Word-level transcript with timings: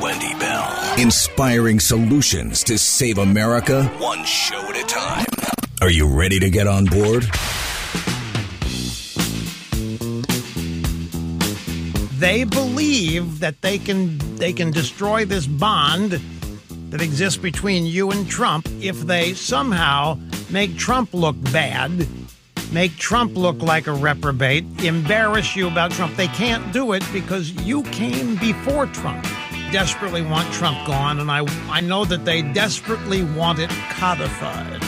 Wendy 0.00 0.32
Bell. 0.38 0.94
Inspiring 0.98 1.80
solutions 1.80 2.62
to 2.64 2.78
save 2.78 3.18
America 3.18 3.84
one 3.98 4.24
show 4.24 4.60
at 4.60 4.76
a 4.76 4.86
time. 4.86 5.26
Are 5.80 5.90
you 5.90 6.06
ready 6.06 6.38
to 6.38 6.48
get 6.50 6.68
on 6.68 6.84
board? 6.84 7.24
They 12.20 12.44
believe 12.44 13.40
that 13.40 13.56
they 13.60 13.78
can 13.78 14.18
they 14.36 14.52
can 14.52 14.70
destroy 14.70 15.24
this 15.24 15.48
bond 15.48 16.20
that 16.90 17.02
exists 17.02 17.40
between 17.40 17.86
you 17.86 18.12
and 18.12 18.30
Trump 18.30 18.68
if 18.80 19.00
they 19.00 19.34
somehow 19.34 20.16
make 20.50 20.76
Trump 20.76 21.12
look 21.12 21.36
bad, 21.52 22.06
make 22.72 22.96
Trump 22.96 23.36
look 23.36 23.62
like 23.62 23.86
a 23.86 23.92
reprobate, 23.92 24.64
embarrass 24.84 25.56
you 25.56 25.68
about 25.68 25.90
Trump. 25.90 26.16
They 26.16 26.28
can't 26.28 26.72
do 26.72 26.92
it 26.92 27.04
because 27.12 27.52
you 27.52 27.82
came 27.84 28.36
before 28.36 28.86
Trump. 28.86 29.24
Desperately 29.72 30.22
want 30.22 30.52
Trump 30.52 30.86
gone, 30.86 31.20
and 31.20 31.30
I 31.30 31.44
I 31.68 31.80
know 31.80 32.04
that 32.04 32.24
they 32.24 32.42
desperately 32.42 33.24
want 33.24 33.58
it 33.58 33.70
codified 33.90 34.80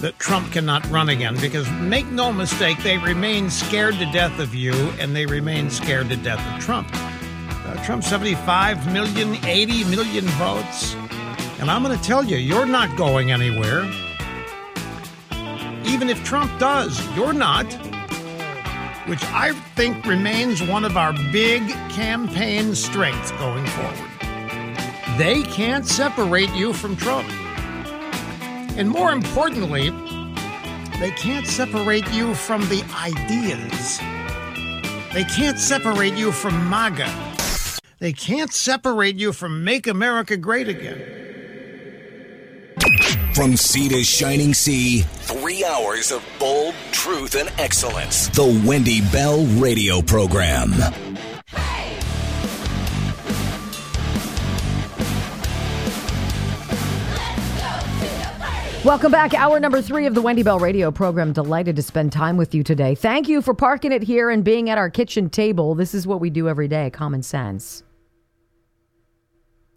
that 0.00 0.18
Trump 0.18 0.52
cannot 0.52 0.88
run 0.90 1.08
again 1.08 1.36
because 1.40 1.68
make 1.72 2.06
no 2.06 2.32
mistake, 2.32 2.78
they 2.82 2.98
remain 2.98 3.50
scared 3.50 3.94
to 3.94 4.06
death 4.12 4.38
of 4.38 4.54
you 4.54 4.72
and 5.00 5.14
they 5.14 5.26
remain 5.26 5.70
scared 5.70 6.08
to 6.08 6.16
death 6.16 6.40
of 6.54 6.62
Trump. 6.62 6.88
Uh, 6.94 7.84
Trump 7.84 8.04
75 8.04 8.92
million, 8.92 9.44
80 9.44 9.84
million 9.84 10.24
votes. 10.24 10.94
And 11.60 11.70
I'm 11.70 11.82
going 11.82 11.96
to 11.98 12.02
tell 12.04 12.24
you, 12.24 12.36
you're 12.36 12.66
not 12.66 12.96
going 12.96 13.32
anywhere. 13.32 13.90
Even 15.84 16.08
if 16.08 16.22
Trump 16.24 16.58
does, 16.58 17.00
you're 17.16 17.32
not. 17.32 17.66
Which 19.06 19.24
I 19.24 19.52
think 19.74 20.04
remains 20.04 20.62
one 20.62 20.84
of 20.84 20.96
our 20.96 21.12
big 21.32 21.66
campaign 21.90 22.74
strengths 22.74 23.30
going 23.32 23.66
forward. 23.66 24.10
They 25.16 25.42
can't 25.42 25.86
separate 25.86 26.50
you 26.54 26.72
from 26.72 26.96
Trump. 26.96 27.28
And 28.76 28.90
more 28.90 29.12
importantly, 29.12 29.90
they 31.00 31.10
can't 31.12 31.46
separate 31.46 32.08
you 32.12 32.34
from 32.34 32.60
the 32.68 32.84
ideas. 32.94 33.98
They 35.14 35.24
can't 35.24 35.58
separate 35.58 36.14
you 36.14 36.32
from 36.32 36.68
MAGA. 36.68 37.08
They 37.98 38.12
can't 38.12 38.52
separate 38.52 39.16
you 39.16 39.32
from 39.32 39.64
Make 39.64 39.86
America 39.86 40.36
Great 40.36 40.68
Again. 40.68 41.27
From 43.38 43.56
sea 43.56 43.88
to 43.90 44.02
shining 44.02 44.52
sea, 44.52 45.02
three 45.02 45.64
hours 45.64 46.10
of 46.10 46.26
bold 46.40 46.74
truth 46.90 47.36
and 47.36 47.48
excellence. 47.56 48.26
The 48.30 48.64
Wendy 48.66 49.00
Bell 49.12 49.44
Radio 49.60 50.02
Program. 50.02 50.72
Welcome 58.84 59.12
back. 59.12 59.34
Hour 59.34 59.60
number 59.60 59.80
three 59.82 60.06
of 60.06 60.16
the 60.16 60.20
Wendy 60.20 60.42
Bell 60.42 60.58
radio 60.58 60.90
program. 60.90 61.32
Delighted 61.32 61.76
to 61.76 61.82
spend 61.82 62.10
time 62.10 62.38
with 62.38 62.56
you 62.56 62.64
today. 62.64 62.96
Thank 62.96 63.28
you 63.28 63.40
for 63.40 63.54
parking 63.54 63.92
it 63.92 64.02
here 64.02 64.30
and 64.30 64.42
being 64.42 64.68
at 64.68 64.78
our 64.78 64.90
kitchen 64.90 65.30
table. 65.30 65.76
This 65.76 65.94
is 65.94 66.08
what 66.08 66.20
we 66.20 66.28
do 66.28 66.48
every 66.48 66.66
day 66.66 66.90
common 66.90 67.22
sense. 67.22 67.84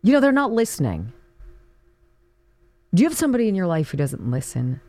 You 0.02 0.14
know, 0.14 0.20
they're 0.20 0.32
not 0.32 0.52
listening. 0.52 1.14
Do 2.94 3.04
you 3.04 3.10
have 3.10 3.18
somebody 3.18 3.48
in 3.48 3.56
your 3.56 3.68
life 3.68 3.92
who 3.92 3.98
doesn't 3.98 4.30
listen 4.30 4.82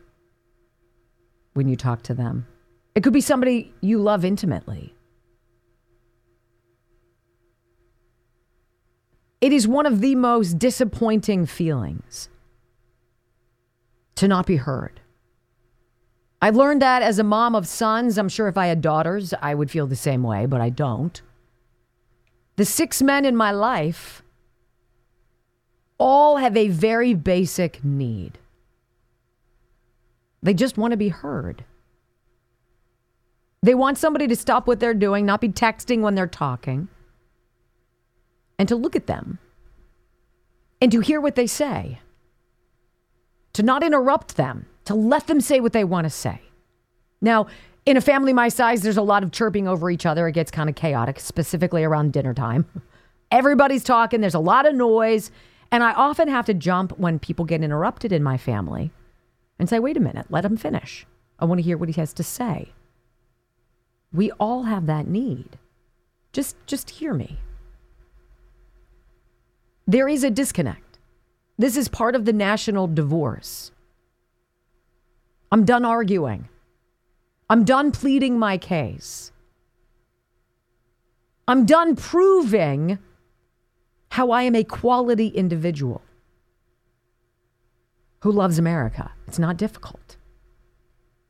when 1.53 1.67
you 1.67 1.75
talk 1.75 2.01
to 2.03 2.13
them? 2.13 2.47
It 2.95 3.03
could 3.03 3.13
be 3.13 3.21
somebody 3.21 3.73
you 3.81 3.97
love 3.97 4.25
intimately. 4.25 4.93
It 9.39 9.51
is 9.51 9.67
one 9.67 9.85
of 9.85 10.01
the 10.01 10.15
most 10.15 10.59
disappointing 10.59 11.45
feelings 11.45 12.29
to 14.15 14.27
not 14.27 14.45
be 14.45 14.57
heard. 14.57 15.01
I 16.41 16.49
learned 16.49 16.81
that 16.81 17.01
as 17.01 17.19
a 17.19 17.23
mom 17.23 17.55
of 17.55 17.67
sons. 17.67 18.17
I'm 18.17 18.29
sure 18.29 18.47
if 18.47 18.57
I 18.57 18.67
had 18.67 18.81
daughters, 18.81 19.33
I 19.41 19.55
would 19.55 19.71
feel 19.71 19.87
the 19.87 19.95
same 19.95 20.23
way, 20.23 20.45
but 20.45 20.59
I 20.59 20.69
don't. 20.69 21.21
The 22.57 22.65
six 22.65 23.01
men 23.01 23.25
in 23.25 23.35
my 23.35 23.51
life 23.51 24.22
all 25.97 26.37
have 26.37 26.55
a 26.57 26.67
very 26.67 27.13
basic 27.13 27.83
need. 27.83 28.37
They 30.41 30.53
just 30.53 30.77
want 30.77 30.91
to 30.91 30.97
be 30.97 31.09
heard. 31.09 31.63
They 33.61 33.75
want 33.75 33.97
somebody 33.97 34.27
to 34.27 34.35
stop 34.35 34.67
what 34.67 34.79
they're 34.79 34.93
doing, 34.93 35.25
not 35.25 35.39
be 35.39 35.49
texting 35.49 36.01
when 36.01 36.15
they're 36.15 36.27
talking, 36.27 36.89
and 38.59 38.67
to 38.67 38.75
look 38.75 38.95
at 38.95 39.07
them 39.07 39.39
and 40.81 40.91
to 40.91 40.99
hear 40.99 41.21
what 41.21 41.35
they 41.35 41.47
say 41.47 41.99
to 43.53 43.63
not 43.63 43.83
interrupt 43.83 44.35
them, 44.35 44.65
to 44.85 44.95
let 44.95 45.27
them 45.27 45.39
say 45.39 45.59
what 45.59 45.73
they 45.73 45.83
want 45.83 46.05
to 46.05 46.09
say. 46.09 46.41
Now, 47.21 47.47
in 47.85 47.97
a 47.97 48.01
family 48.01 48.33
my 48.33 48.49
size, 48.49 48.81
there's 48.81 48.97
a 48.97 49.01
lot 49.01 49.23
of 49.23 49.31
chirping 49.31 49.67
over 49.67 49.89
each 49.89 50.05
other. 50.05 50.27
It 50.27 50.33
gets 50.33 50.51
kind 50.51 50.69
of 50.69 50.75
chaotic, 50.75 51.19
specifically 51.19 51.83
around 51.83 52.13
dinner 52.13 52.33
time. 52.33 52.65
Everybody's 53.31 53.83
talking, 53.83 54.21
there's 54.21 54.33
a 54.33 54.39
lot 54.39 54.65
of 54.65 54.75
noise. 54.75 55.31
And 55.73 55.83
I 55.83 55.91
often 55.93 56.27
have 56.27 56.45
to 56.45 56.53
jump 56.53 56.99
when 56.99 57.17
people 57.17 57.45
get 57.45 57.63
interrupted 57.63 58.11
in 58.11 58.21
my 58.21 58.37
family 58.37 58.91
and 59.57 59.67
say, 59.67 59.79
wait 59.79 59.97
a 59.97 59.99
minute, 59.99 60.27
let 60.29 60.45
him 60.45 60.55
finish. 60.55 61.07
I 61.39 61.45
want 61.45 61.57
to 61.57 61.63
hear 61.63 61.77
what 61.77 61.89
he 61.89 61.99
has 61.99 62.13
to 62.13 62.23
say. 62.23 62.73
We 64.13 64.29
all 64.33 64.63
have 64.63 64.85
that 64.85 65.07
need. 65.07 65.57
Just, 66.31 66.55
just 66.67 66.91
hear 66.91 67.15
me. 67.15 67.39
There 69.87 70.07
is 70.07 70.23
a 70.23 70.29
disconnect. 70.29 70.99
This 71.57 71.75
is 71.75 71.87
part 71.87 72.15
of 72.15 72.25
the 72.25 72.33
national 72.33 72.85
divorce. 72.85 73.71
I'm 75.51 75.65
done 75.65 75.85
arguing. 75.85 76.49
I'm 77.49 77.65
done 77.65 77.91
pleading 77.91 78.37
my 78.37 78.59
case. 78.59 79.31
I'm 81.47 81.65
done 81.65 81.95
proving 81.95 82.99
how 84.13 84.29
I 84.29 84.43
am 84.43 84.53
a 84.53 84.63
quality 84.63 85.29
individual 85.29 85.99
who 88.21 88.31
loves 88.31 88.59
America. 88.59 89.11
It's 89.27 89.39
not 89.39 89.57
difficult. 89.57 90.17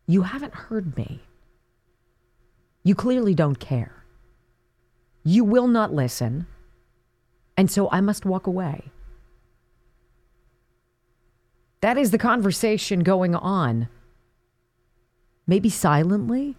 You 0.05 0.23
haven't 0.23 0.53
heard 0.53 0.97
me. 0.97 1.21
You 2.83 2.93
clearly 2.93 3.33
don't 3.33 3.57
care. 3.57 4.03
You 5.23 5.45
will 5.45 5.67
not 5.67 5.93
listen. 5.93 6.45
And 7.55 7.71
so 7.71 7.87
I 7.89 8.01
must 8.01 8.25
walk 8.25 8.47
away. 8.47 8.91
That 11.79 11.97
is 11.97 12.11
the 12.11 12.17
conversation 12.17 12.99
going 12.99 13.33
on. 13.33 13.87
Maybe 15.47 15.69
silently 15.69 16.57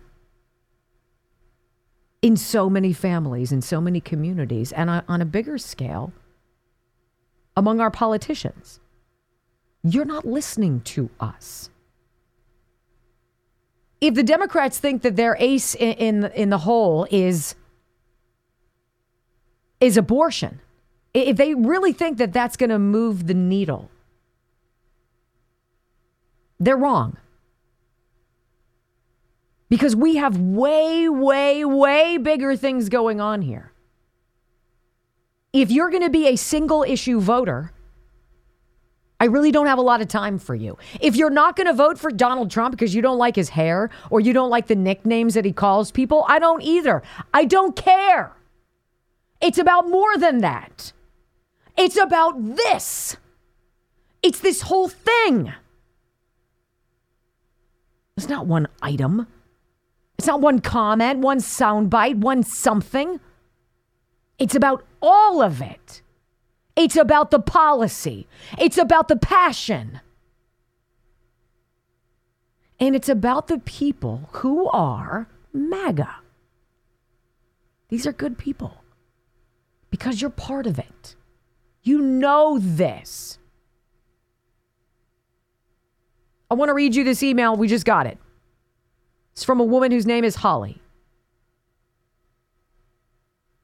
in 2.25 2.39
so 2.39 2.71
many 2.71 2.95
families, 2.95 3.53
in 3.53 3.61
so 3.61 3.83
many 3.83 4.01
communities, 4.01 4.73
and 4.73 4.89
on 4.89 5.21
a 5.21 5.27
bigger 5.27 5.59
scale 5.59 6.11
among 7.55 7.81
our 7.81 7.91
politicians. 7.91 8.81
You're 9.83 10.07
not 10.07 10.25
listening 10.25 10.81
to 10.95 11.11
us. 11.21 11.69
If 14.01 14.15
the 14.15 14.23
Democrats 14.23 14.79
think 14.79 15.03
that 15.03 15.17
their 15.17 15.37
ace 15.39 15.75
in, 15.75 15.93
in, 15.93 16.25
in 16.33 16.49
the 16.49 16.57
hole 16.57 17.07
is 17.11 17.57
is 19.81 19.99
abortion, 19.99 20.61
if 21.13 21.37
they 21.37 21.55
really 21.55 21.93
think 21.93 22.17
that 22.17 22.33
that's 22.33 22.57
going 22.57 22.71
to 22.71 22.79
move 22.79 23.27
the 23.27 23.35
needle, 23.35 23.91
they're 26.59 26.75
wrong. 26.75 27.19
Because 29.75 29.97
we 29.97 30.15
have 30.15 30.39
way, 30.39 31.09
way, 31.09 31.65
way 31.65 32.17
bigger 32.17 32.55
things 32.55 32.89
going 32.89 33.21
on 33.21 33.43
here. 33.43 33.73
If 35.53 35.73
you're 35.73 35.91
going 35.91 36.05
to 36.05 36.11
be 36.11 36.29
a 36.29 36.37
single 36.37 36.85
issue 36.85 37.19
voter, 37.19 37.73
I 39.19 39.25
really 39.25 39.51
don't 39.51 39.67
have 39.67 39.79
a 39.79 39.83
lot 39.83 40.01
of 40.01 40.07
time 40.07 40.39
for 40.39 40.55
you. 40.55 40.79
If 41.01 41.17
you're 41.17 41.29
not 41.29 41.57
going 41.57 41.67
to 41.67 41.73
vote 41.73 41.99
for 41.99 42.13
Donald 42.13 42.53
Trump 42.53 42.71
because 42.71 42.95
you 42.95 43.03
don't 43.03 43.19
like 43.19 43.35
his 43.35 43.49
hair 43.49 43.91
or 44.11 44.21
you 44.21 44.33
don't 44.33 44.49
like 44.49 44.69
the 44.69 44.77
nicknames 44.77 45.35
that 45.35 45.45
he 45.45 45.53
calls 45.53 45.91
people, 45.91 46.25
I 46.29 46.39
don't 46.39 46.63
either. 46.63 47.03
I 47.33 47.45
don't 47.45 47.75
care. 47.75 48.31
It's 49.41 49.59
about 49.59 49.91
more 49.91 50.17
than 50.17 50.39
that. 50.39 50.93
It's 51.77 51.97
about 51.97 52.55
this. 52.55 53.17
It's 54.23 54.39
this 54.39 54.63
whole 54.63 54.87
thing. 54.87 55.53
It's 58.17 58.29
not 58.29 58.47
one 58.47 58.69
item. 58.81 59.27
It's 60.19 60.27
not 60.27 60.41
one 60.41 60.61
comment, 60.61 61.21
one 61.21 61.39
soundbite, 61.39 62.17
one 62.17 62.43
something. 62.43 63.21
It's 64.39 64.55
about 64.55 64.85
all 65.03 65.43
of 65.43 65.61
it. 65.61 66.03
It's 66.77 66.97
about 66.97 67.31
the 67.31 67.39
policy. 67.39 68.27
It's 68.59 68.79
about 68.79 69.09
the 69.09 69.17
passion. 69.17 70.01
And 72.81 72.97
it's 72.97 73.09
about 73.09 73.47
the 73.47 73.59
people 73.59 74.29
who 74.33 74.69
are 74.71 75.29
MAGA. 75.53 76.17
These 77.89 78.07
are 78.07 78.13
good 78.13 78.37
people 78.39 78.83
because 79.91 80.21
you're 80.21 80.31
part 80.31 80.67
of 80.67 80.79
it. 80.79 81.15
You 81.83 82.01
know 82.01 82.59
this. 82.61 83.39
I 86.51 86.55
want 86.55 86.71
to 86.71 86.75
read 86.75 86.95
you 86.95 87.05
this 87.05 87.23
email. 87.23 87.57
We 87.57 87.69
just 87.69 87.85
got 87.85 88.07
it. 88.07 88.19
It's 89.35 89.43
from 89.45 89.61
a 89.61 89.65
woman 89.65 89.91
whose 89.91 90.07
name 90.07 90.23
is 90.23 90.37
Holly. 90.37 90.81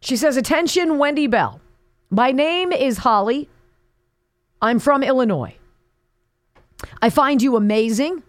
She 0.00 0.17
says, 0.17 0.37
Attention, 0.37 0.99
Wendy 0.99 1.28
Bell. 1.28 1.61
My 2.11 2.32
name 2.32 2.72
is 2.72 2.99
Holly. 2.99 3.49
I'm 4.61 4.81
from 4.81 5.05
Illinois. 5.05 5.56
I 7.00 7.08
find 7.08 7.40
you 7.40 7.55
amazing 7.55 8.25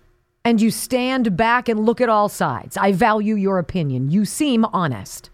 and 0.45 0.61
you 0.61 0.69
stand 0.69 1.35
back 1.35 1.67
and 1.67 1.79
look 1.79 1.99
at 1.99 2.09
all 2.09 2.29
sides. 2.29 2.77
I 2.77 2.91
value 2.91 3.35
your 3.35 3.57
opinion. 3.57 4.11
You 4.11 4.23
seem 4.23 4.63
honest. 4.65 5.31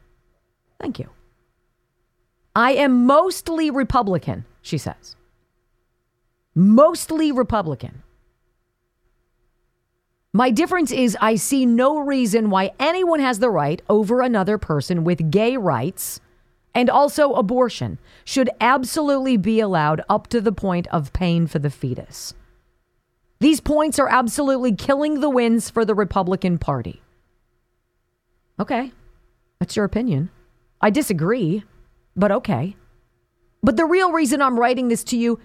Thank 0.79 0.99
you. 0.99 1.09
I 2.55 2.71
am 2.71 3.05
mostly 3.05 3.69
Republican, 3.69 4.45
she 4.61 4.77
says. 4.77 5.17
Mostly 6.55 7.31
Republican. 7.31 8.01
My 10.37 10.51
difference 10.51 10.91
is 10.91 11.17
I 11.19 11.33
see 11.33 11.65
no 11.65 11.97
reason 11.97 12.51
why 12.51 12.69
anyone 12.79 13.19
has 13.19 13.39
the 13.39 13.49
right 13.49 13.81
over 13.89 14.21
another 14.21 14.59
person 14.59 15.03
with 15.03 15.31
gay 15.31 15.57
rights 15.57 16.19
and 16.75 16.91
also 16.91 17.33
abortion 17.33 17.97
should 18.23 18.51
absolutely 18.61 19.37
be 19.37 19.59
allowed 19.59 20.03
up 20.07 20.27
to 20.27 20.39
the 20.39 20.51
point 20.51 20.85
of 20.89 21.11
pain 21.11 21.47
for 21.47 21.57
the 21.57 21.71
fetus. 21.71 22.35
These 23.39 23.61
points 23.61 23.97
are 23.97 24.09
absolutely 24.09 24.75
killing 24.75 25.21
the 25.21 25.29
wins 25.31 25.71
for 25.71 25.83
the 25.83 25.95
Republican 25.95 26.59
Party. 26.59 27.01
Okay, 28.59 28.91
that's 29.57 29.75
your 29.75 29.85
opinion. 29.85 30.29
I 30.79 30.91
disagree, 30.91 31.63
but 32.15 32.31
okay. 32.31 32.75
But 33.63 33.75
the 33.75 33.85
real 33.85 34.11
reason 34.11 34.43
I'm 34.43 34.59
writing 34.59 34.89
this 34.89 35.03
to 35.05 35.17
you, 35.17 35.39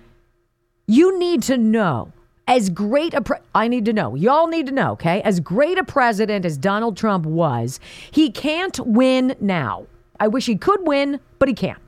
you 0.86 1.18
need 1.18 1.42
to 1.44 1.56
know 1.56 2.12
as 2.46 2.70
great 2.70 3.14
a 3.14 3.22
pre- 3.22 3.38
I 3.54 3.68
need 3.68 3.84
to 3.86 3.92
know. 3.92 4.14
Y'all 4.14 4.48
need 4.48 4.66
to 4.66 4.72
know, 4.72 4.92
okay? 4.92 5.22
As 5.22 5.40
great 5.40 5.78
a 5.78 5.84
president 5.84 6.44
as 6.44 6.56
Donald 6.56 6.96
Trump 6.96 7.24
was, 7.24 7.78
he 8.10 8.30
can't 8.30 8.78
win 8.80 9.36
now. 9.40 9.86
I 10.18 10.28
wish 10.28 10.46
he 10.46 10.56
could 10.56 10.86
win, 10.86 11.20
but 11.38 11.48
he 11.48 11.54
can't. 11.54 11.78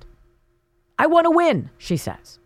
I 0.98 1.06
want 1.06 1.24
to 1.24 1.30
win, 1.30 1.70
she 1.78 1.96
says. 1.96 2.38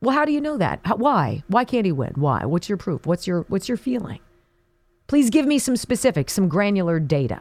Well, 0.00 0.14
how 0.14 0.24
do 0.24 0.32
you 0.32 0.40
know 0.40 0.56
that? 0.58 0.80
How, 0.84 0.96
why? 0.96 1.44
Why 1.46 1.64
can't 1.64 1.86
he 1.86 1.92
win? 1.92 2.12
Why? 2.16 2.44
What's 2.44 2.68
your 2.68 2.78
proof? 2.78 3.06
What's 3.06 3.26
your 3.26 3.42
what's 3.48 3.68
your 3.68 3.76
feeling? 3.76 4.18
Please 5.06 5.30
give 5.30 5.46
me 5.46 5.58
some 5.58 5.76
specifics, 5.76 6.32
some 6.32 6.48
granular 6.48 6.98
data. 6.98 7.40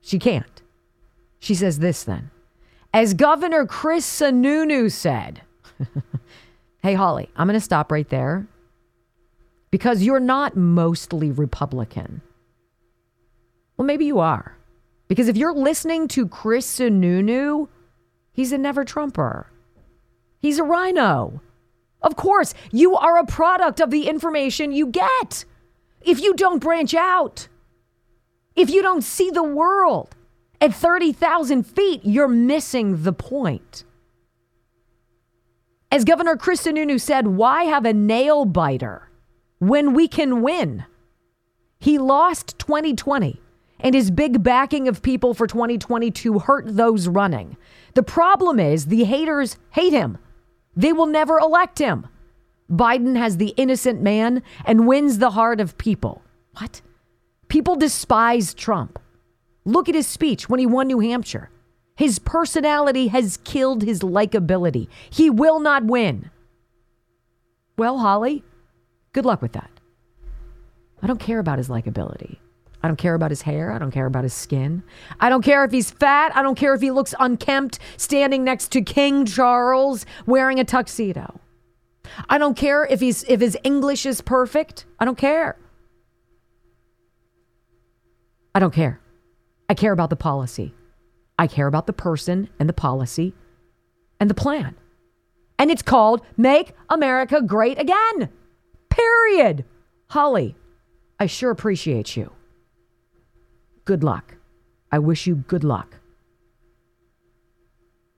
She 0.00 0.18
can't. 0.18 0.62
She 1.38 1.54
says 1.54 1.78
this 1.78 2.02
then. 2.02 2.30
As 2.92 3.14
Governor 3.14 3.66
Chris 3.66 4.06
Sununu 4.06 4.90
said, 4.90 5.42
Hey 6.82 6.94
Holly, 6.94 7.28
I'm 7.36 7.46
going 7.46 7.58
to 7.58 7.64
stop 7.64 7.92
right 7.92 8.08
there 8.08 8.46
because 9.70 10.02
you're 10.02 10.20
not 10.20 10.56
mostly 10.56 11.30
Republican. 11.30 12.22
Well, 13.76 13.86
maybe 13.86 14.04
you 14.04 14.18
are. 14.18 14.56
Because 15.08 15.28
if 15.28 15.36
you're 15.36 15.54
listening 15.54 16.08
to 16.08 16.26
Chris 16.26 16.78
Sununu, 16.78 17.68
he's 18.32 18.52
a 18.52 18.58
never 18.58 18.84
Trumper. 18.84 19.50
He's 20.40 20.58
a 20.58 20.64
RINO. 20.64 21.40
Of 22.02 22.16
course, 22.16 22.54
you 22.72 22.96
are 22.96 23.18
a 23.18 23.26
product 23.26 23.80
of 23.80 23.90
the 23.90 24.08
information 24.08 24.72
you 24.72 24.86
get. 24.88 25.44
If 26.00 26.20
you 26.20 26.34
don't 26.34 26.60
branch 26.60 26.94
out, 26.94 27.48
if 28.54 28.70
you 28.70 28.82
don't 28.82 29.02
see 29.02 29.30
the 29.30 29.42
world 29.42 30.14
at 30.60 30.74
30,000 30.74 31.64
feet, 31.64 32.00
you're 32.04 32.28
missing 32.28 33.02
the 33.02 33.12
point. 33.12 33.84
As 35.90 36.04
Governor 36.04 36.36
Chris 36.36 36.62
Sununu 36.62 37.00
said, 37.00 37.26
why 37.26 37.64
have 37.64 37.84
a 37.84 37.92
nail 37.92 38.44
biter 38.44 39.05
when 39.58 39.94
we 39.94 40.08
can 40.08 40.42
win? 40.42 40.84
He 41.78 41.98
lost 41.98 42.58
2020 42.58 43.40
and 43.80 43.94
his 43.94 44.10
big 44.10 44.42
backing 44.42 44.88
of 44.88 45.02
people 45.02 45.34
for 45.34 45.46
2022 45.46 46.38
hurt 46.40 46.64
those 46.66 47.08
running. 47.08 47.56
The 47.94 48.02
problem 48.02 48.58
is 48.58 48.86
the 48.86 49.04
haters 49.04 49.56
hate 49.70 49.92
him. 49.92 50.18
They 50.74 50.92
will 50.92 51.06
never 51.06 51.38
elect 51.38 51.78
him. 51.78 52.06
Biden 52.70 53.16
has 53.16 53.36
the 53.36 53.54
innocent 53.56 54.02
man 54.02 54.42
and 54.64 54.86
wins 54.86 55.18
the 55.18 55.30
heart 55.30 55.60
of 55.60 55.78
people. 55.78 56.22
What? 56.58 56.80
People 57.48 57.76
despise 57.76 58.54
Trump. 58.54 58.98
Look 59.64 59.88
at 59.88 59.94
his 59.94 60.06
speech 60.06 60.48
when 60.48 60.60
he 60.60 60.66
won 60.66 60.88
New 60.88 61.00
Hampshire. 61.00 61.50
His 61.96 62.18
personality 62.18 63.08
has 63.08 63.38
killed 63.38 63.82
his 63.82 64.00
likability. 64.00 64.88
He 65.08 65.30
will 65.30 65.60
not 65.60 65.84
win. 65.84 66.30
Well, 67.78 67.98
Holly, 67.98 68.42
good 69.16 69.24
luck 69.24 69.40
with 69.40 69.52
that. 69.52 69.70
I 71.02 71.06
don't 71.06 71.18
care 71.18 71.38
about 71.38 71.56
his 71.56 71.70
likability. 71.70 72.36
I 72.82 72.86
don't 72.86 72.98
care 72.98 73.14
about 73.14 73.30
his 73.30 73.40
hair. 73.40 73.72
I 73.72 73.78
don't 73.78 73.90
care 73.90 74.04
about 74.04 74.24
his 74.24 74.34
skin. 74.34 74.82
I 75.18 75.30
don't 75.30 75.42
care 75.42 75.64
if 75.64 75.72
he's 75.72 75.90
fat. 75.90 76.36
I 76.36 76.42
don't 76.42 76.54
care 76.54 76.74
if 76.74 76.82
he 76.82 76.90
looks 76.90 77.14
unkempt 77.18 77.78
standing 77.96 78.44
next 78.44 78.72
to 78.72 78.82
King 78.82 79.24
Charles 79.24 80.04
wearing 80.26 80.60
a 80.60 80.64
tuxedo. 80.64 81.40
I 82.28 82.36
don't 82.36 82.56
care 82.56 82.84
if 82.84 83.00
he's 83.00 83.24
if 83.24 83.40
his 83.40 83.56
English 83.64 84.04
is 84.04 84.20
perfect. 84.20 84.84
I 85.00 85.06
don't 85.06 85.16
care. 85.16 85.56
I 88.54 88.60
don't 88.60 88.74
care. 88.74 89.00
I 89.70 89.74
care 89.74 89.92
about 89.92 90.10
the 90.10 90.16
policy. 90.16 90.74
I 91.38 91.46
care 91.46 91.66
about 91.66 91.86
the 91.86 91.94
person 91.94 92.50
and 92.60 92.68
the 92.68 92.74
policy 92.74 93.34
and 94.20 94.28
the 94.28 94.34
plan. 94.34 94.76
And 95.58 95.70
it's 95.70 95.82
called 95.82 96.20
Make 96.36 96.74
America 96.90 97.40
Great 97.40 97.78
Again. 97.80 98.28
Period. 98.96 99.64
Holly, 100.08 100.56
I 101.20 101.26
sure 101.26 101.50
appreciate 101.50 102.16
you. 102.16 102.32
Good 103.84 104.02
luck. 104.02 104.36
I 104.90 104.98
wish 104.98 105.26
you 105.26 105.36
good 105.36 105.64
luck. 105.64 105.96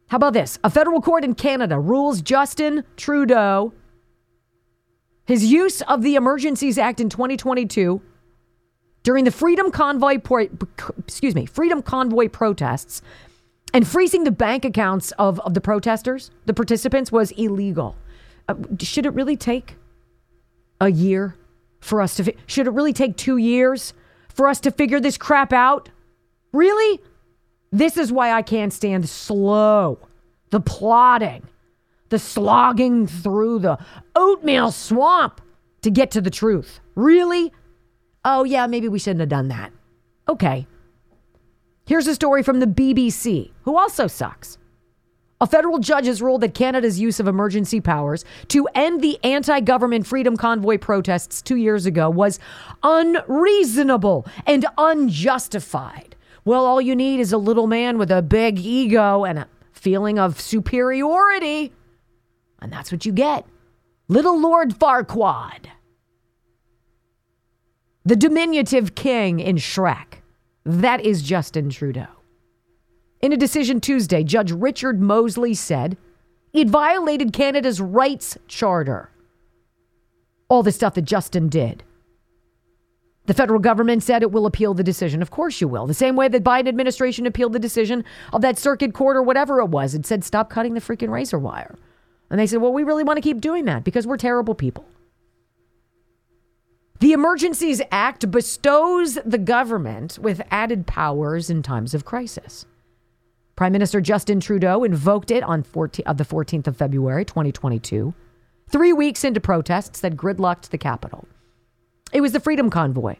How 0.09 0.17
about 0.17 0.33
this? 0.33 0.59
A 0.65 0.71
federal 0.71 1.03
court 1.03 1.25
in 1.25 1.35
Canada 1.35 1.79
rules 1.79 2.23
Justin 2.23 2.85
Trudeau 2.97 3.73
his 5.29 5.45
use 5.45 5.83
of 5.83 6.01
the 6.01 6.15
Emergencies 6.15 6.79
Act 6.79 7.01
in 7.01 7.11
2022 7.11 8.01
during 9.03 9.25
the 9.25 9.31
Freedom 9.31 9.71
Convoy 9.71 10.19
excuse 11.07 11.35
me, 11.35 11.45
Freedom 11.45 11.83
Convoy 11.83 12.29
protests 12.31 13.03
and 13.75 13.87
freezing 13.87 14.25
the 14.25 14.31
bank 14.31 14.65
accounts 14.65 15.11
of, 15.19 15.39
of 15.41 15.53
the 15.53 15.61
protesters, 15.61 16.31
the 16.47 16.55
participants 16.55 17.13
was 17.13 17.31
illegal. 17.33 17.95
Uh, 18.49 18.55
should 18.81 19.05
it 19.05 19.13
really 19.13 19.37
take 19.37 19.77
a 20.81 20.91
year 20.91 21.37
for 21.81 22.01
us 22.01 22.17
to 22.17 22.25
fi- 22.25 22.37
should 22.47 22.67
it 22.67 22.71
really 22.71 22.93
take 22.93 23.17
2 23.17 23.37
years 23.37 23.93
for 24.29 24.49
us 24.49 24.61
to 24.61 24.71
figure 24.71 25.01
this 25.01 25.17
crap 25.17 25.53
out? 25.53 25.89
Really? 26.53 27.01
This 27.71 27.97
is 27.97 28.11
why 28.13 28.33
I 28.33 28.43
can't 28.43 28.73
stand 28.73 29.09
slow, 29.09 29.99
the 30.51 30.61
plodding, 30.61 31.43
the 32.09 32.19
slogging 32.19 33.07
through 33.07 33.59
the 33.61 33.79
oatmeal 34.17 34.71
swamp 34.71 35.41
to 35.83 35.91
get 35.91 36.11
to 36.13 36.21
the 36.21 36.31
truth. 36.31 36.81
Really? 36.95 37.53
Oh, 38.25 38.45
yeah, 38.45 38.67
maybe 38.67 38.89
we 38.89 38.99
shouldn't 38.99 39.21
have 39.21 39.29
done 39.29 39.49
that. 39.49 39.73
Okay. 40.29 40.67
Here's 41.87 42.07
a 42.07 42.15
story 42.15 42.43
from 42.43 42.61
the 42.61 42.67
BBC, 42.67 43.53
who 43.63 43.77
also 43.77 44.07
sucks. 44.07 44.59
A 45.41 45.47
federal 45.47 45.79
judge 45.79 46.07
has 46.07 46.21
ruled 46.21 46.41
that 46.41 46.55
Canada's 46.55 46.99
use 46.99 47.21
of 47.21 47.29
emergency 47.29 47.81
powers 47.81 48.25
to 48.49 48.67
end 48.75 49.01
the 49.01 49.23
anti 49.25 49.61
government 49.61 50.07
Freedom 50.07 50.37
Convoy 50.37 50.79
protests 50.79 51.41
two 51.43 51.57
years 51.57 51.87
ago 51.87 52.11
was 52.11 52.41
unreasonable 52.83 54.27
and 54.47 54.67
unjustified. 54.77 56.17
Well, 56.45 56.65
all 56.65 56.81
you 56.81 56.97
need 56.97 57.21
is 57.21 57.33
a 57.33 57.39
little 57.39 57.67
man 57.67 57.99
with 57.99 58.11
a 58.11 58.23
big 58.23 58.59
ego 58.59 59.25
and 59.25 59.41
a 59.41 59.49
feeling 59.73 60.19
of 60.19 60.41
superiority. 60.41 61.73
And 62.61 62.73
that's 62.73 62.91
what 62.91 63.07
you 63.07 63.13
get. 63.13 63.47
Little 64.09 64.41
Lord 64.41 64.71
Farquaad. 64.71 65.67
The 68.05 68.17
diminutive 68.17 68.95
king 68.95 69.39
in 69.39 69.57
Shrek. 69.57 70.21
That 70.65 71.03
is 71.03 71.23
Justin 71.23 71.71
Trudeau. 71.71 72.18
In 73.21 73.33
a 73.33 73.37
decision 73.37 73.81
Tuesday, 73.81 74.23
Judge 74.23 74.53
Richard 74.53 75.01
Mosley 75.01 75.55
said 75.55 75.97
it 76.53 76.69
violated 76.69 77.33
Canada's 77.33 77.81
rights 77.81 78.39
charter. 78.47 79.11
All 80.49 80.63
the 80.63 80.73
stuff 80.73 80.95
that 80.95 81.03
Justin 81.03 81.49
did. 81.49 81.83
The 83.27 83.35
federal 83.35 83.61
government 83.61 84.03
said 84.03 84.23
it 84.23 84.33
will 84.33 84.47
appeal 84.47 84.73
the 84.73 84.83
decision. 84.83 85.21
Of 85.21 85.31
course 85.31 85.61
you 85.61 85.69
will. 85.69 85.87
The 85.87 85.93
same 85.93 86.17
way 86.17 86.29
that 86.29 86.43
Biden 86.43 86.69
administration 86.69 87.27
appealed 87.27 87.53
the 87.53 87.59
decision 87.59 88.05
of 88.33 88.41
that 88.41 88.57
circuit 88.57 88.95
court 88.95 89.17
or 89.17 89.23
whatever 89.23 89.61
it 89.61 89.67
was. 89.67 89.95
It 89.95 90.07
said 90.07 90.25
stop 90.25 90.49
cutting 90.49 90.73
the 90.73 90.81
freaking 90.81 91.11
razor 91.11 91.39
wire. 91.39 91.77
And 92.31 92.41
they 92.41 92.47
said, 92.47 92.63
"Well, 92.63 92.73
we 92.73 92.85
really 92.85 93.05
want 93.05 93.19
to 93.19 93.23
keep 93.23 93.41
doing 93.41 93.67
that 93.67 93.85
because 93.85 94.07
we're 94.07 94.17
terrible 94.17 94.55
people." 94.55 94.87
The 97.01 97.13
Emergencies 97.13 97.83
Act 97.93 98.31
bestows 98.31 99.19
the 99.25 99.39
government 99.39 100.19
with 100.19 100.41
added 100.51 100.87
powers 100.87 101.51
in 101.51 101.63
times 101.63 101.95
of 101.95 102.05
crisis. 102.05 102.65
Prime 103.59 103.73
Minister 103.73 104.01
Justin 104.01 104.39
Trudeau 104.39 104.85
invoked 104.85 105.33
it 105.33 105.43
on 105.43 105.65
14, 105.65 106.05
of 106.07 106.17
the 106.17 106.25
14th 106.25 106.69
of 106.69 106.77
February, 106.77 107.25
2022, 107.25 108.15
three 108.71 108.93
weeks 108.93 109.25
into 109.25 109.41
protests 109.41 109.99
that 109.99 110.17
gridlocked 110.17 110.69
the 110.69 110.79
capital. 110.79 111.27
It 112.13 112.21
was 112.21 112.31
the 112.31 112.39
Freedom 112.39 112.71
Convoy. 112.71 113.17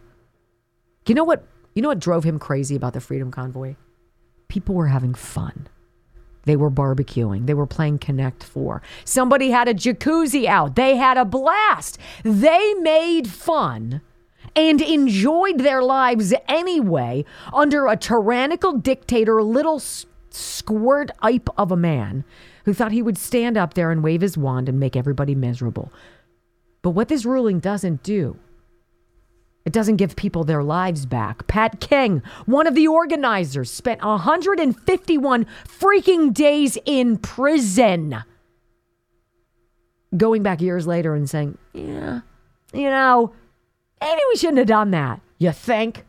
You 1.09 1.17
know 1.17 1.25
what? 1.25 1.45
You 1.75 1.83
know 1.83 1.89
what 1.89 1.99
drove 1.99 2.23
him 2.23 2.39
crazy 2.39 2.77
about 2.77 2.93
the 2.93 3.01
Freedom 3.01 3.33
Convoy? 3.33 3.75
People 4.47 4.77
were 4.77 4.87
having 4.87 5.13
fun. 5.13 5.67
They 6.45 6.55
were 6.55 6.71
barbecuing. 6.71 7.47
They 7.47 7.55
were 7.55 7.67
playing 7.67 7.99
Connect 7.99 8.45
Four. 8.45 8.81
Somebody 9.05 9.51
had 9.51 9.67
a 9.67 9.75
jacuzzi 9.75 10.47
out. 10.47 10.77
They 10.77 10.95
had 10.95 11.17
a 11.17 11.25
blast. 11.25 11.99
They 12.23 12.75
made 12.75 13.27
fun 13.27 14.03
and 14.55 14.81
enjoyed 14.81 15.59
their 15.59 15.83
lives 15.83 16.33
anyway 16.47 17.25
under 17.53 17.89
a 17.89 17.97
tyrannical 17.97 18.75
dictator, 18.75 19.43
little 19.43 19.81
squirt 20.31 21.11
ipe 21.23 21.49
of 21.57 21.73
a 21.73 21.77
man 21.77 22.25
who 22.65 22.75
thought 22.75 22.93
he 22.93 23.03
would 23.03 23.19
stand 23.19 23.57
up 23.57 23.75
there 23.75 23.91
and 23.91 24.03
wave 24.03 24.21
his 24.21 24.37
wand 24.37 24.69
and 24.69 24.79
make 24.79 24.97
everybody 24.97 25.35
miserable. 25.35 25.93
But 26.83 26.91
what 26.91 27.09
this 27.09 27.25
ruling 27.25 27.61
doesn't 27.61 28.03
do 28.03 28.39
it 29.69 29.73
doesn't 29.73 29.97
give 29.97 30.17
people 30.17 30.45
their 30.45 30.63
lives 30.63 31.05
back. 31.05 31.47
Pat 31.47 31.79
King, 31.79 32.23
one 32.47 32.67
of 32.67 32.75
the 32.75 32.89
organizers, 32.89 33.71
spent 33.71 34.03
151 34.03 35.45
freaking 35.67 36.33
days 36.33 36.79
in 36.87 37.19
prison. 37.19 38.25
Going 40.17 40.43
back 40.43 40.63
years 40.63 40.87
later 40.87 41.15
and 41.15 41.29
saying, 41.29 41.59
yeah, 41.75 42.21
you 42.73 42.89
know, 42.89 43.35
maybe 44.01 44.21
we 44.31 44.37
shouldn't 44.37 44.57
have 44.57 44.69
done 44.69 44.91
that. 44.93 45.21
You 45.37 45.53
think? 45.53 46.07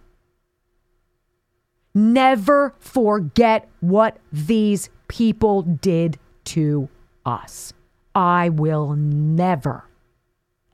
Never 1.99 2.73
forget 2.79 3.67
what 3.81 4.19
these 4.31 4.89
people 5.09 5.63
did 5.63 6.17
to 6.45 6.87
us. 7.25 7.73
I 8.15 8.47
will 8.47 8.95
never, 8.95 9.83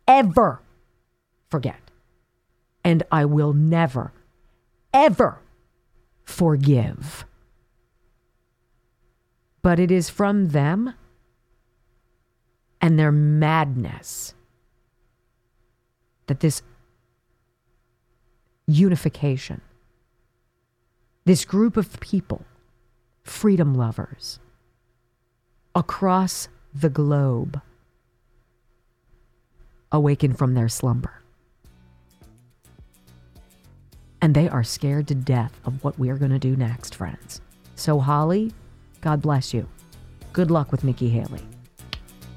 ever 0.08 0.62
forget 1.50 1.80
and 2.84 3.02
I 3.12 3.26
will 3.26 3.54
never, 3.54 4.14
ever 4.94 5.40
forgive. 6.24 7.26
But 9.64 9.80
it 9.80 9.90
is 9.90 10.12
from 10.12 10.50
them 10.50 10.94
and 12.80 13.00
their 13.00 13.12
madness 13.12 14.36
that 16.28 16.42
this 16.42 16.62
unification, 18.68 19.62
this 21.26 21.46
group 21.46 21.78
of 21.78 22.00
people, 22.00 22.46
freedom 23.24 23.74
lovers, 23.74 24.40
across 25.74 26.48
the 26.74 26.90
globe, 26.90 27.62
awaken 29.92 30.34
from 30.34 30.54
their 30.54 30.70
slumber 30.70 31.22
and 34.26 34.34
they 34.34 34.50
are 34.50 34.64
scared 34.64 35.08
to 35.08 35.14
death 35.14 35.54
of 35.66 35.84
what 35.84 36.00
we 36.00 36.10
are 36.10 36.18
going 36.18 36.32
to 36.32 36.40
do 36.40 36.56
next, 36.56 36.96
friends. 36.96 37.42
So, 37.76 38.00
Holly, 38.00 38.52
God 39.02 39.22
bless 39.22 39.54
you. 39.54 39.70
Good 40.34 40.50
luck 40.50 40.72
with 40.72 40.84
Nikki 40.84 41.10
Haley, 41.10 41.44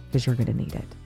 because 0.06 0.26
you're 0.26 0.34
going 0.34 0.48
to 0.48 0.52
need 0.52 0.74
it. 0.74 0.97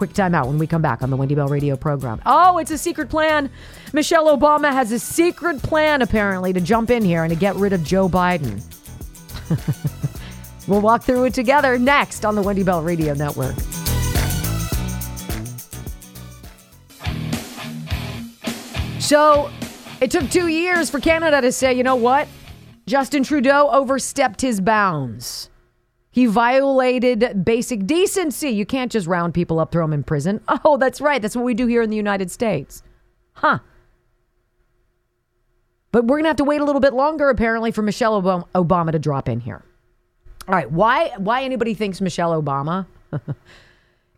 Quick 0.00 0.14
timeout 0.14 0.46
when 0.46 0.56
we 0.56 0.66
come 0.66 0.80
back 0.80 1.02
on 1.02 1.10
the 1.10 1.16
Wendy 1.16 1.34
Bell 1.34 1.48
Radio 1.48 1.76
program. 1.76 2.22
Oh, 2.24 2.56
it's 2.56 2.70
a 2.70 2.78
secret 2.78 3.10
plan. 3.10 3.50
Michelle 3.92 4.34
Obama 4.34 4.72
has 4.72 4.92
a 4.92 4.98
secret 4.98 5.62
plan, 5.62 6.00
apparently, 6.00 6.54
to 6.54 6.60
jump 6.62 6.88
in 6.88 7.04
here 7.04 7.22
and 7.22 7.30
to 7.30 7.38
get 7.38 7.54
rid 7.56 7.74
of 7.74 7.84
Joe 7.84 8.08
Biden. 8.08 8.62
we'll 10.66 10.80
walk 10.80 11.02
through 11.02 11.24
it 11.24 11.34
together 11.34 11.78
next 11.78 12.24
on 12.24 12.34
the 12.34 12.40
Wendy 12.40 12.62
Bell 12.62 12.80
Radio 12.80 13.12
Network. 13.12 13.54
So, 19.00 19.50
it 20.00 20.10
took 20.10 20.30
two 20.30 20.48
years 20.48 20.88
for 20.88 20.98
Canada 20.98 21.42
to 21.42 21.52
say, 21.52 21.74
you 21.74 21.82
know 21.82 21.96
what? 21.96 22.26
Justin 22.86 23.22
Trudeau 23.22 23.68
overstepped 23.70 24.40
his 24.40 24.62
bounds. 24.62 25.49
He 26.20 26.26
violated 26.26 27.46
basic 27.46 27.86
decency. 27.86 28.50
You 28.50 28.66
can't 28.66 28.92
just 28.92 29.06
round 29.06 29.32
people 29.32 29.58
up, 29.58 29.72
throw 29.72 29.84
them 29.84 29.94
in 29.94 30.04
prison. 30.04 30.42
Oh, 30.66 30.76
that's 30.76 31.00
right. 31.00 31.22
That's 31.22 31.34
what 31.34 31.46
we 31.46 31.54
do 31.54 31.66
here 31.66 31.80
in 31.80 31.88
the 31.88 31.96
United 31.96 32.30
States. 32.30 32.82
Huh. 33.32 33.60
But 35.92 36.04
we're 36.04 36.16
going 36.16 36.24
to 36.24 36.28
have 36.28 36.36
to 36.36 36.44
wait 36.44 36.60
a 36.60 36.64
little 36.64 36.82
bit 36.82 36.92
longer, 36.92 37.30
apparently, 37.30 37.70
for 37.70 37.80
Michelle 37.80 38.20
Obama 38.20 38.92
to 38.92 38.98
drop 38.98 39.30
in 39.30 39.40
here. 39.40 39.64
All 40.46 40.54
right. 40.54 40.70
Why, 40.70 41.12
why 41.16 41.42
anybody 41.42 41.72
thinks 41.72 42.02
Michelle 42.02 42.38
Obama 42.38 42.84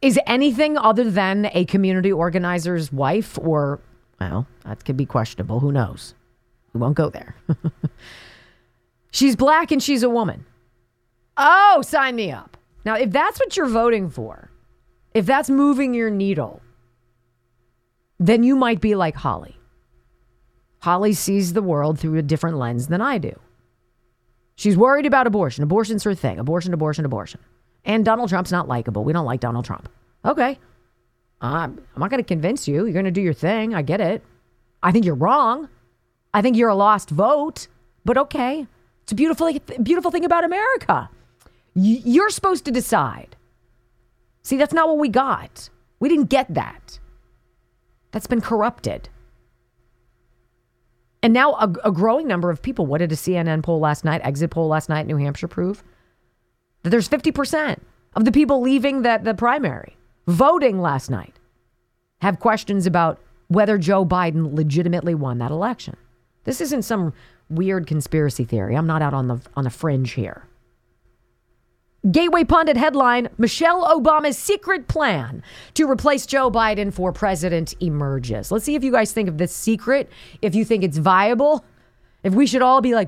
is 0.03 0.19
anything 0.27 0.77
other 0.77 1.09
than 1.09 1.51
a 1.55 1.67
community 1.67 2.11
organizer's 2.11 2.93
wife 2.93 3.39
or 3.39 3.79
well, 4.19 4.49
that 4.65 4.85
could 4.85 4.97
be 4.97 5.07
questionable. 5.07 5.61
Who 5.61 5.71
knows? 5.71 6.15
We 6.73 6.81
won't 6.81 6.97
go 6.97 7.11
there. 7.11 7.37
she's 9.13 9.37
black 9.37 9.71
and 9.71 9.81
she's 9.81 10.03
a 10.03 10.11
woman. 10.11 10.47
Oh, 11.37 11.83
sign 11.83 12.17
me 12.17 12.31
up. 12.31 12.57
Now, 12.85 12.97
if 12.97 13.11
that's 13.11 13.39
what 13.39 13.57
you're 13.57 13.67
voting 13.67 14.11
for, 14.11 14.51
if 15.15 15.27
that's 15.27 15.51
moving 15.51 15.95
your 15.95 16.11
needle, 16.11 16.61
then 18.19 18.43
you 18.43 18.57
might 18.57 18.81
be 18.81 18.95
like 18.95 19.15
Holly. 19.15 19.57
Holly 20.81 21.13
sees 21.13 21.53
the 21.53 21.63
world 21.63 21.99
through 21.99 22.17
a 22.19 22.23
different 22.23 22.57
lens 22.57 22.89
than 22.89 23.01
I 23.01 23.19
do. 23.19 23.39
She's 24.57 24.77
worried 24.77 25.07
about 25.07 25.27
abortion. 25.27 25.63
Abortion's 25.63 26.05
her 26.05 26.15
thing. 26.15 26.39
Abortion, 26.39 26.75
abortion, 26.75 27.05
abortion. 27.05 27.41
And 27.85 28.05
Donald 28.05 28.29
Trump's 28.29 28.53
not 28.53 28.69
likable. 28.69 29.05
We 29.05 29.13
don't 29.13 29.25
like 29.25 29.41
Donald 29.41 29.65
Trump. 29.65 29.89
Okay. 30.25 30.59
Uh, 31.41 31.69
I'm 31.69 31.81
not 31.97 32.11
going 32.11 32.23
to 32.23 32.27
convince 32.27 32.69
you. 32.69 32.85
You're 32.85 32.93
going 32.93 33.05
to 33.05 33.11
do 33.11 33.21
your 33.21 33.33
thing. 33.33 33.75
I 33.75 33.83
get 33.83 34.01
it. 34.01 34.23
I 34.83 34.93
think 34.93 35.05
you're 35.05 35.15
wrong. 35.15 35.69
I 36.35 36.43
think 36.43 36.57
you're 36.57 36.69
a 36.69 36.75
lost 36.75 37.11
vote, 37.11 37.69
but 38.05 38.17
okay. 38.17 38.67
It's 39.03 39.13
a 39.13 39.15
beautiful, 39.15 39.53
beautiful 39.83 40.11
thing 40.11 40.25
about 40.25 40.45
America. 40.45 41.11
You're 41.75 42.31
supposed 42.31 42.65
to 42.67 42.71
decide. 42.71 43.37
See, 44.43 44.57
that's 44.57 44.75
not 44.75 44.89
what 44.89 44.99
we 44.99 45.09
got. 45.09 45.71
We 46.01 46.09
didn't 46.09 46.31
get 46.31 46.53
that. 46.55 46.99
That's 48.11 48.27
been 48.27 48.41
corrupted. 48.41 49.09
And 51.23 51.33
now 51.33 51.53
a, 51.55 51.73
a, 51.85 51.93
growing 51.93 52.27
number 52.27 52.51
of 52.51 52.61
people, 52.61 52.85
what 52.85 52.99
did 52.99 53.13
a 53.13 53.17
CNN 53.17 53.63
poll 53.63 53.79
last 53.79 54.05
night, 54.05 54.21
exit 54.25 54.51
poll 54.51 54.67
last 54.67 54.89
night, 54.89 55.07
New 55.07 55.17
Hampshire 55.17 55.49
prove? 55.49 55.85
That 56.83 56.91
there's 56.91 57.09
50% 57.09 57.79
of 58.17 58.25
the 58.25 58.33
people 58.33 58.61
leaving 58.61 59.03
that 59.03 59.23
the 59.23 59.35
primary 59.35 59.97
voting 60.27 60.81
last 60.81 61.11
night 61.11 61.39
have 62.21 62.41
questions 62.41 62.87
about 62.87 63.21
whether 63.49 63.79
Joe 63.79 64.05
Biden 64.05 64.55
legitimately 64.55 65.15
won 65.15 65.39
that 65.39 65.51
election. 65.51 65.97
This 66.45 66.61
isn't 66.61 66.83
some 66.83 67.13
weird 67.49 67.87
conspiracy 67.87 68.45
theory. 68.45 68.77
I'm 68.77 68.87
not 68.87 69.03
out 69.03 69.15
on 69.15 69.29
the 69.29 69.41
on 69.55 69.65
the 69.65 69.71
fringe 69.71 70.13
here. 70.13 70.49
Gateway 72.11 72.43
pundit 72.43 72.77
headline 72.77 73.29
Michelle 73.39 73.85
Obama's 73.85 74.37
secret 74.37 74.89
plan 74.89 75.41
to 75.75 75.89
replace 75.89 76.27
Joe 76.27 76.51
Biden 76.51 76.93
for 76.93 77.13
president 77.13 77.75
emerges. 77.79 78.51
Let's 78.51 78.65
see 78.65 78.75
if 78.75 78.83
you 78.83 78.91
guys 78.91 79.13
think 79.13 79.29
of 79.29 79.39
this 79.39 79.55
secret, 79.55 80.11
if 80.41 80.57
you 80.57 80.65
think 80.65 80.83
it's 80.83 80.99
viable, 80.99 81.65
if 82.25 82.35
we 82.35 82.45
should 82.45 82.61
all 82.61 82.81
be 82.81 82.93
like, 82.93 83.07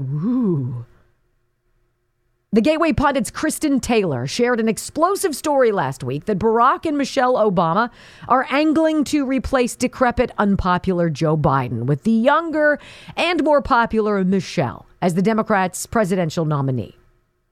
the 2.52 2.60
Gateway 2.60 2.92
Pundit's 2.92 3.32
Kristinn 3.32 3.82
Taylor 3.82 4.28
shared 4.28 4.60
an 4.60 4.68
explosive 4.68 5.34
story 5.34 5.72
last 5.72 6.04
week 6.04 6.26
that 6.26 6.38
Barack 6.38 6.86
and 6.86 6.96
Michelle 6.96 7.34
Obama 7.34 7.90
are 8.28 8.46
angling 8.48 9.02
to 9.04 9.26
replace 9.26 9.74
decrepit, 9.74 10.30
unpopular 10.38 11.10
Joe 11.10 11.36
Biden 11.36 11.86
with 11.86 12.04
the 12.04 12.12
younger 12.12 12.78
and 13.16 13.42
more 13.42 13.60
popular 13.60 14.22
Michelle 14.22 14.86
as 15.02 15.14
the 15.14 15.22
Democrats' 15.22 15.84
presidential 15.84 16.44
nominee. 16.44 16.94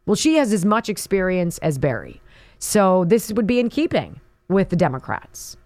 Well, 0.06 0.16
she 0.16 0.36
has 0.36 0.52
as 0.52 0.64
much 0.64 0.88
experience 0.88 1.58
as 1.58 1.78
Barry, 1.78 2.20
so 2.58 3.04
this 3.04 3.32
would 3.32 3.46
be 3.46 3.60
in 3.60 3.68
keeping 3.68 4.20
with 4.48 4.68
the 4.68 4.76
Democrats. 4.76 5.56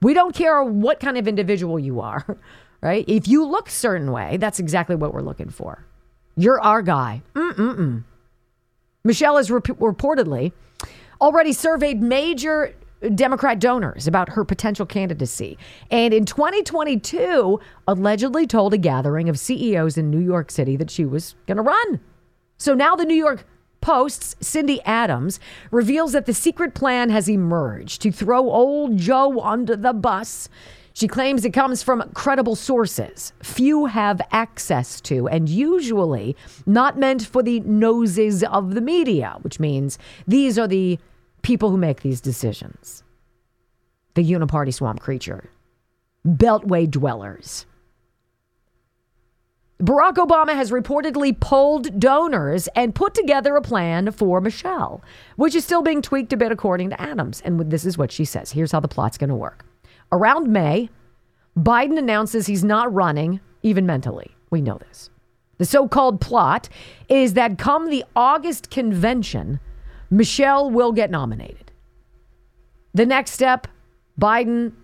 We 0.00 0.14
don't 0.14 0.34
care 0.34 0.62
what 0.62 0.98
kind 0.98 1.16
of 1.16 1.28
individual 1.28 1.78
you 1.78 2.00
are, 2.00 2.38
right? 2.82 3.04
If 3.06 3.28
you 3.28 3.44
look 3.44 3.68
certain 3.68 4.10
way, 4.12 4.36
that's 4.38 4.58
exactly 4.58 4.96
what 4.96 5.14
we're 5.14 5.22
looking 5.22 5.50
for. 5.50 5.84
You're 6.36 6.60
our 6.60 6.82
guy. 6.82 7.22
Mm-mm-mm. 7.34 8.04
Michelle 9.04 9.36
has 9.36 9.50
rep- 9.50 9.64
reportedly 9.64 10.52
already 11.20 11.52
surveyed 11.52 12.02
major 12.02 12.74
Democrat 13.14 13.58
donors 13.58 14.06
about 14.06 14.30
her 14.30 14.44
potential 14.44 14.86
candidacy. 14.86 15.58
And 15.90 16.14
in 16.14 16.24
2022, 16.24 17.60
allegedly 17.88 18.46
told 18.46 18.74
a 18.74 18.78
gathering 18.78 19.28
of 19.28 19.38
CEOs 19.38 19.96
in 19.98 20.10
New 20.10 20.20
York 20.20 20.50
City 20.50 20.76
that 20.76 20.90
she 20.90 21.04
was 21.04 21.34
going 21.46 21.56
to 21.56 21.62
run. 21.62 22.00
So 22.58 22.74
now 22.74 22.94
the 22.94 23.04
New 23.04 23.16
York 23.16 23.44
Post's 23.82 24.36
Cindy 24.40 24.80
Adams 24.84 25.38
reveals 25.70 26.12
that 26.12 26.24
the 26.24 26.32
secret 26.32 26.72
plan 26.72 27.10
has 27.10 27.28
emerged 27.28 28.00
to 28.00 28.10
throw 28.10 28.48
old 28.48 28.96
Joe 28.96 29.40
under 29.40 29.76
the 29.76 29.92
bus 29.92 30.48
She 30.94 31.08
claims 31.08 31.44
it 31.44 31.50
comes 31.52 31.82
from 31.82 32.10
credible 32.14 32.54
sources 32.56 33.32
few 33.42 33.86
have 33.86 34.20
access 34.30 35.00
to, 35.02 35.26
and 35.28 35.48
usually 35.48 36.36
not 36.66 36.98
meant 36.98 37.24
for 37.26 37.42
the 37.42 37.60
noses 37.60 38.44
of 38.44 38.74
the 38.74 38.80
media, 38.80 39.36
which 39.42 39.58
means 39.58 39.98
these 40.26 40.58
are 40.58 40.68
the 40.68 40.98
people 41.42 41.70
who 41.70 41.78
make 41.78 42.02
these 42.02 42.20
decisions. 42.20 43.02
The 44.14 44.22
uniparty 44.22 44.74
swamp 44.74 45.00
creature, 45.00 45.48
Beltway 46.26 46.90
dwellers. 46.90 47.66
Barack 49.82 50.14
Obama 50.14 50.54
has 50.54 50.70
reportedly 50.70 51.38
polled 51.38 51.98
donors 51.98 52.68
and 52.76 52.94
put 52.94 53.14
together 53.14 53.56
a 53.56 53.62
plan 53.62 54.12
for 54.12 54.40
Michelle, 54.40 55.02
which 55.34 55.56
is 55.56 55.64
still 55.64 55.82
being 55.82 56.00
tweaked 56.00 56.32
a 56.32 56.36
bit 56.36 56.52
according 56.52 56.90
to 56.90 57.00
Adams. 57.00 57.42
And 57.44 57.68
this 57.68 57.84
is 57.84 57.98
what 57.98 58.12
she 58.12 58.24
says. 58.24 58.52
Here's 58.52 58.70
how 58.70 58.78
the 58.78 58.86
plot's 58.86 59.18
going 59.18 59.30
to 59.30 59.34
work. 59.34 59.64
Around 60.12 60.52
May, 60.52 60.88
Biden 61.58 61.98
announces 61.98 62.46
he's 62.46 62.62
not 62.62 62.94
running, 62.94 63.40
even 63.64 63.84
mentally. 63.84 64.30
We 64.50 64.60
know 64.60 64.78
this. 64.78 65.10
The 65.58 65.64
so 65.64 65.88
called 65.88 66.20
plot 66.20 66.68
is 67.08 67.34
that 67.34 67.58
come 67.58 67.90
the 67.90 68.04
August 68.14 68.70
convention, 68.70 69.58
Michelle 70.10 70.70
will 70.70 70.92
get 70.92 71.10
nominated. 71.10 71.72
The 72.94 73.06
next 73.06 73.32
step 73.32 73.66
Biden 74.20 74.74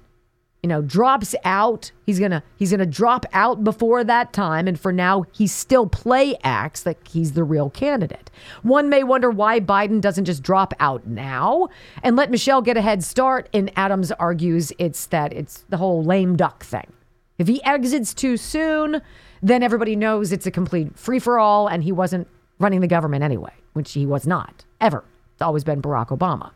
you 0.62 0.68
know, 0.68 0.82
drops 0.82 1.34
out. 1.44 1.92
He's 2.04 2.18
gonna 2.18 2.42
he's 2.56 2.70
gonna 2.70 2.86
drop 2.86 3.26
out 3.32 3.62
before 3.62 4.02
that 4.04 4.32
time, 4.32 4.66
and 4.66 4.78
for 4.78 4.92
now, 4.92 5.24
he 5.32 5.46
still 5.46 5.86
play 5.86 6.36
acts 6.42 6.84
like 6.84 7.06
he's 7.06 7.32
the 7.32 7.44
real 7.44 7.70
candidate. 7.70 8.30
One 8.62 8.88
may 8.88 9.04
wonder 9.04 9.30
why 9.30 9.60
Biden 9.60 10.00
doesn't 10.00 10.24
just 10.24 10.42
drop 10.42 10.74
out 10.80 11.06
now 11.06 11.68
and 12.02 12.16
let 12.16 12.30
Michelle 12.30 12.62
get 12.62 12.76
a 12.76 12.82
head 12.82 13.04
start. 13.04 13.48
And 13.54 13.70
Adams 13.76 14.10
argues 14.12 14.72
it's 14.78 15.06
that 15.06 15.32
it's 15.32 15.64
the 15.68 15.76
whole 15.76 16.02
lame 16.02 16.36
duck 16.36 16.64
thing. 16.64 16.92
If 17.38 17.46
he 17.46 17.62
exits 17.62 18.12
too 18.12 18.36
soon, 18.36 19.00
then 19.40 19.62
everybody 19.62 19.94
knows 19.94 20.32
it's 20.32 20.46
a 20.46 20.50
complete 20.50 20.98
free 20.98 21.20
for 21.20 21.38
all, 21.38 21.68
and 21.68 21.84
he 21.84 21.92
wasn't 21.92 22.26
running 22.58 22.80
the 22.80 22.88
government 22.88 23.22
anyway, 23.22 23.52
which 23.74 23.92
he 23.92 24.04
was 24.04 24.26
not 24.26 24.64
ever. 24.80 25.04
It's 25.34 25.42
always 25.42 25.62
been 25.62 25.80
Barack 25.80 26.08
Obama. 26.08 26.50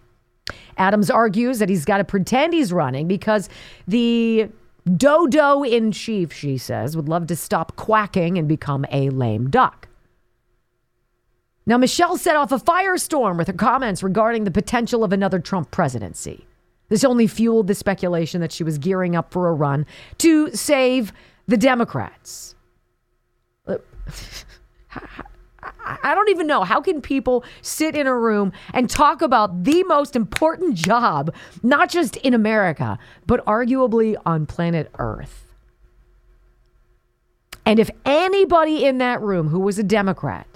Adams 0.77 1.11
argues 1.11 1.59
that 1.59 1.69
he's 1.69 1.85
got 1.85 1.99
to 1.99 2.05
pretend 2.05 2.55
he's 2.55 2.73
running 2.73 3.07
because 3.07 3.49
the 3.87 4.49
dodo 4.97 5.63
in 5.63 5.93
chief, 5.93 6.33
she 6.33 6.59
says, 6.59 6.97
would 6.97 7.09
love 7.09 7.27
to 7.29 7.37
stop 7.37 7.77
quacking 7.77 8.39
and 8.39 8.49
become 8.49 8.85
a 8.91 9.11
lame 9.11 9.51
duck. 9.51 9.89
Now, 11.65 11.79
Michelle 11.79 12.17
set 12.17 12.35
off 12.35 12.51
a 12.51 12.59
firestorm 12.59 13.39
with 13.39 13.47
her 13.47 13.53
comments 13.53 14.03
regarding 14.03 14.45
the 14.45 14.51
potential 14.51 15.05
of 15.05 15.13
another 15.13 15.39
Trump 15.39 15.71
presidency. 15.71 16.45
This 16.89 17.05
only 17.05 17.29
fueled 17.29 17.69
the 17.69 17.75
speculation 17.75 18.41
that 18.41 18.51
she 18.53 18.65
was 18.65 18.79
gearing 18.79 19.15
up 19.15 19.33
for 19.33 19.49
a 19.49 19.53
run 19.53 19.87
to 20.19 20.51
save 20.51 21.13
the 21.47 21.57
Democrats. 21.57 22.57
I 26.03 26.15
don't 26.15 26.29
even 26.29 26.47
know. 26.47 26.65
How 26.65 26.81
can 26.81 27.01
people 27.01 27.45
sit 27.61 27.95
in 27.97 28.07
a 28.07 28.17
room 28.17 28.53
and 28.73 28.89
talk 28.89 29.23
about 29.23 29.65
the 29.65 29.83
most 29.85 30.17
important 30.17 30.75
job, 30.75 31.35
not 31.63 31.91
just 31.91 32.17
in 32.17 32.35
America, 32.35 32.99
but 33.27 33.45
arguably 33.47 34.17
on 34.25 34.47
planet 34.47 34.91
Earth? 34.99 35.47
And 37.65 37.79
if 37.79 37.91
anybody 38.05 38.85
in 38.85 38.99
that 38.99 39.21
room 39.21 39.49
who 39.49 39.61
was 39.61 39.79
a 39.79 39.85
Democrat 39.85 40.47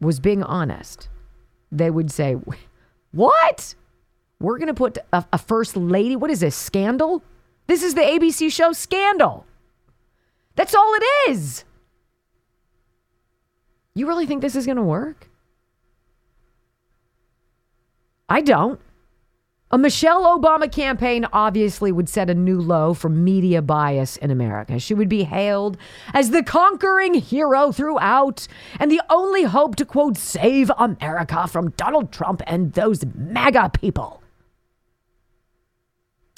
was 0.00 0.20
being 0.20 0.42
honest, 0.42 1.08
they 1.70 1.90
would 1.90 2.10
say, 2.10 2.36
What? 3.12 3.74
We're 4.40 4.58
going 4.58 4.68
to 4.68 4.74
put 4.74 4.98
a, 5.12 5.24
a, 5.32 5.38
first 5.38 5.76
lady? 5.76 6.14
What 6.14 6.30
is 6.30 6.40
this? 6.40 6.54
Scandal? 6.54 7.24
This 7.66 7.82
is 7.82 7.94
the 7.94 8.02
ABC 8.02 8.52
show 8.52 8.72
Scandal. 8.72 9.44
That's 10.54 10.74
all 10.74 10.94
it 10.94 11.30
is. 11.30 11.64
You 13.98 14.06
really 14.06 14.26
think 14.26 14.42
this 14.42 14.54
is 14.54 14.64
going 14.64 14.76
to 14.76 14.82
work? 14.84 15.28
I 18.28 18.42
don't. 18.42 18.80
A 19.72 19.76
Michelle 19.76 20.38
Obama 20.38 20.70
campaign 20.70 21.26
obviously 21.32 21.90
would 21.90 22.08
set 22.08 22.30
a 22.30 22.34
new 22.34 22.60
low 22.60 22.94
for 22.94 23.08
media 23.08 23.60
bias 23.60 24.16
in 24.16 24.30
America. 24.30 24.78
She 24.78 24.94
would 24.94 25.08
be 25.08 25.24
hailed 25.24 25.76
as 26.14 26.30
the 26.30 26.44
conquering 26.44 27.14
hero 27.14 27.72
throughout 27.72 28.46
and 28.78 28.88
the 28.88 29.02
only 29.10 29.42
hope 29.42 29.74
to, 29.76 29.84
quote, 29.84 30.16
save 30.16 30.70
America 30.78 31.48
from 31.48 31.70
Donald 31.70 32.12
Trump 32.12 32.40
and 32.46 32.74
those 32.74 33.04
MAGA 33.16 33.72
people. 33.74 34.22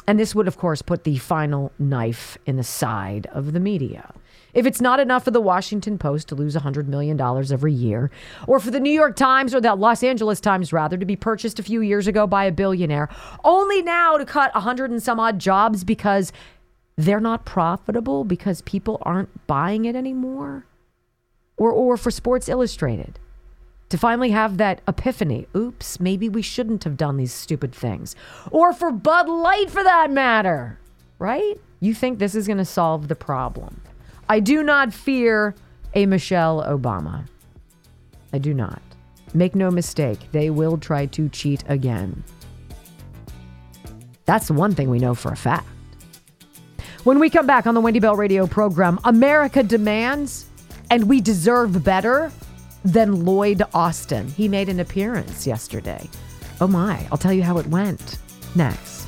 And 0.09 0.19
this 0.19 0.35
would, 0.35 0.49
of 0.49 0.57
course, 0.57 0.81
put 0.81 1.05
the 1.05 1.19
final 1.19 1.73
knife 1.79 2.39
in 2.47 2.57
the 2.57 2.65
side 2.65 3.27
of 3.27 3.53
the 3.53 3.61
media. 3.61 4.15
If 4.53 4.67
it's 4.67 4.81
not 4.81 5.01
enough 5.01 5.25
for 5.25 5.31
the 5.31 5.41
Washington 5.41 5.99
Post 5.99 6.29
to 6.29 6.35
lose 6.35 6.57
$100 6.57 6.87
million 6.87 7.21
every 7.21 7.73
year, 7.73 8.11
or 8.47 8.61
for 8.61 8.71
the 8.71 8.81
New 8.81 8.93
York 8.93 9.17
Times 9.17 9.55
or 9.55 9.61
the 9.61 9.75
Los 9.75 10.03
Angeles 10.03 10.41
Times, 10.41 10.73
rather, 10.73 10.97
to 10.97 11.07
be 11.07 11.17
purchased 11.17 11.59
a 11.59 11.63
few 11.63 11.81
years 11.81 12.07
ago 12.07 12.27
by 12.27 12.45
a 12.45 12.53
billionaire, 12.53 13.09
only 13.45 13.83
now 13.83 14.17
to 14.17 14.25
cut 14.25 14.53
100 14.55 14.91
and 14.91 15.03
some 15.03 15.21
odd 15.21 15.39
jobs 15.39 15.85
because 15.85 16.33
they're 16.97 17.21
not 17.21 17.45
profitable 17.45 18.25
because 18.25 18.63
people 18.63 18.99
aren't 19.03 19.47
buying 19.47 19.85
it 19.85 19.97
anymore, 19.97 20.67
or, 21.57 21.71
or 21.71 21.97
for 21.97 22.11
Sports 22.11 22.49
Illustrated 22.49 23.19
to 23.91 23.99
finally 23.99 24.31
have 24.31 24.57
that 24.57 24.81
epiphany 24.89 25.47
oops, 25.55 26.01
maybe 26.01 26.29
we 26.29 26.43
shouldn't 26.43 26.85
have 26.85 26.97
done 26.97 27.17
these 27.17 27.33
stupid 27.33 27.75
things. 27.75 28.17
Or 28.51 28.73
for 28.73 28.91
Bud 28.91 29.29
Light, 29.29 29.69
for 29.69 29.83
that 29.83 30.11
matter, 30.11 30.79
right? 31.19 31.61
You 31.81 31.93
think 31.93 32.19
this 32.19 32.35
is 32.35 32.47
going 32.47 32.59
to 32.59 32.65
solve 32.65 33.09
the 33.09 33.17
problem. 33.17 33.83
I 34.31 34.39
do 34.39 34.63
not 34.63 34.95
fear 34.95 35.57
a 35.93 36.07
Michelle 36.07 36.63
Obama. 36.63 37.27
I 38.33 38.39
do 38.39 38.55
not. 38.55 38.81
Make 39.35 39.57
no 39.57 39.73
mistake, 39.73 40.21
they 40.31 40.51
will 40.51 40.79
try 40.79 41.07
to 41.07 41.29
cheat 41.31 41.65
again. 41.67 42.23
That's 44.27 44.47
the 44.47 44.53
one 44.53 44.73
thing 44.77 44.89
we 44.89 45.01
know 45.01 45.17
for 45.17 45.33
a 45.33 45.37
fact. 45.37 45.67
When 47.03 47.19
we 47.19 47.29
come 47.29 47.49
back 47.49 47.67
on 47.67 47.75
the 47.75 47.81
Wendy 47.81 47.99
Bell 47.99 48.15
radio 48.15 48.47
program, 48.47 49.01
America 49.03 49.65
demands 49.65 50.47
and 50.93 51.09
we 51.09 51.21
deserve 51.21 51.83
better 51.83 52.31
than 52.85 53.25
Lloyd 53.25 53.65
Austin. 53.75 54.29
He 54.29 54.47
made 54.47 54.69
an 54.69 54.79
appearance 54.79 55.45
yesterday. 55.45 56.09
Oh 56.61 56.69
my, 56.69 57.05
I'll 57.11 57.19
tell 57.19 57.33
you 57.33 57.43
how 57.43 57.59
it 57.59 57.67
went 57.67 58.19
next. 58.55 59.00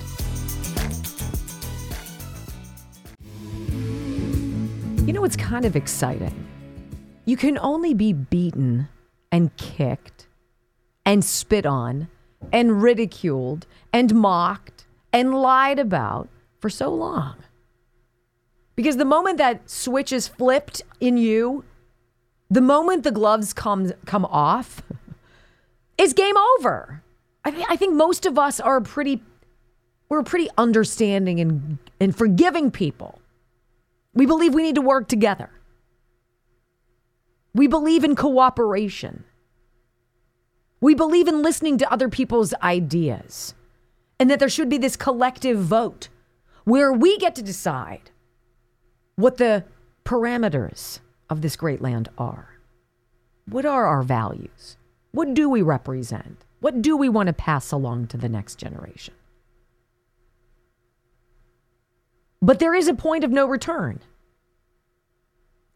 You 5.04 5.12
know, 5.12 5.24
it's 5.24 5.36
kind 5.36 5.64
of 5.64 5.74
exciting. 5.74 6.46
You 7.24 7.36
can 7.36 7.58
only 7.58 7.92
be 7.92 8.12
beaten 8.12 8.88
and 9.32 9.54
kicked 9.56 10.28
and 11.04 11.24
spit 11.24 11.66
on 11.66 12.06
and 12.52 12.80
ridiculed 12.80 13.66
and 13.92 14.14
mocked 14.14 14.86
and 15.12 15.34
lied 15.34 15.80
about 15.80 16.28
for 16.60 16.70
so 16.70 16.88
long. 16.94 17.34
Because 18.76 18.96
the 18.96 19.04
moment 19.04 19.38
that 19.38 19.68
switch 19.68 20.12
is 20.12 20.28
flipped 20.28 20.82
in 21.00 21.16
you, 21.16 21.64
the 22.48 22.60
moment 22.60 23.02
the 23.02 23.10
gloves 23.10 23.52
come, 23.52 23.92
come 24.06 24.24
off, 24.26 24.82
is 25.98 26.12
game 26.12 26.36
over. 26.58 27.02
I, 27.44 27.50
th- 27.50 27.66
I 27.68 27.74
think 27.74 27.94
most 27.94 28.24
of 28.24 28.38
us 28.38 28.60
are 28.60 28.80
pretty, 28.80 29.20
we're 30.08 30.22
pretty 30.22 30.48
understanding 30.56 31.40
and, 31.40 31.78
and 31.98 32.16
forgiving 32.16 32.70
people. 32.70 33.18
We 34.14 34.26
believe 34.26 34.54
we 34.54 34.62
need 34.62 34.74
to 34.74 34.82
work 34.82 35.08
together. 35.08 35.50
We 37.54 37.66
believe 37.66 38.04
in 38.04 38.16
cooperation. 38.16 39.24
We 40.80 40.94
believe 40.94 41.28
in 41.28 41.42
listening 41.42 41.78
to 41.78 41.92
other 41.92 42.08
people's 42.08 42.54
ideas 42.62 43.54
and 44.18 44.30
that 44.30 44.38
there 44.38 44.48
should 44.48 44.68
be 44.68 44.78
this 44.78 44.96
collective 44.96 45.58
vote 45.58 46.08
where 46.64 46.92
we 46.92 47.18
get 47.18 47.34
to 47.36 47.42
decide 47.42 48.10
what 49.16 49.36
the 49.36 49.64
parameters 50.04 51.00
of 51.30 51.40
this 51.40 51.56
great 51.56 51.80
land 51.80 52.08
are. 52.18 52.58
What 53.46 53.64
are 53.64 53.86
our 53.86 54.02
values? 54.02 54.76
What 55.12 55.34
do 55.34 55.48
we 55.48 55.62
represent? 55.62 56.44
What 56.60 56.82
do 56.82 56.96
we 56.96 57.08
want 57.08 57.26
to 57.26 57.32
pass 57.32 57.72
along 57.72 58.08
to 58.08 58.16
the 58.16 58.28
next 58.28 58.56
generation? 58.56 59.14
But 62.42 62.58
there 62.58 62.74
is 62.74 62.88
a 62.88 62.94
point 62.94 63.22
of 63.22 63.30
no 63.30 63.46
return. 63.46 64.00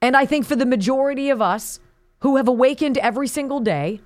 And 0.03 0.17
I 0.17 0.27
think 0.27 0.45
for 0.45 0.57
the 0.57 0.67
majority 0.67 1.31
of 1.31 1.41
us 1.41 1.79
who 2.21 2.37
have 2.37 2.49
awakened 2.49 2.99
every 2.99 3.29
single 3.29 3.61
day 3.61 4.01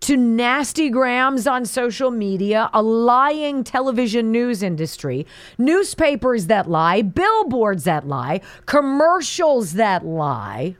to 0.00 0.16
nasty 0.16 0.90
grams 0.90 1.46
on 1.46 1.64
social 1.64 2.10
media, 2.10 2.68
a 2.72 2.82
lying 2.82 3.62
television 3.62 4.32
news 4.32 4.62
industry, 4.62 5.26
newspapers 5.56 6.46
that 6.46 6.68
lie, 6.68 7.02
billboards 7.02 7.84
that 7.84 8.06
lie, 8.06 8.40
commercials 8.66 9.74
that 9.74 10.04
lie, 10.04 10.76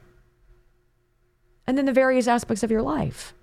and 1.67 1.77
then 1.77 1.85
the 1.85 1.93
various 1.93 2.27
aspects 2.27 2.63
of 2.63 2.71
your 2.71 2.83
life. 2.83 3.35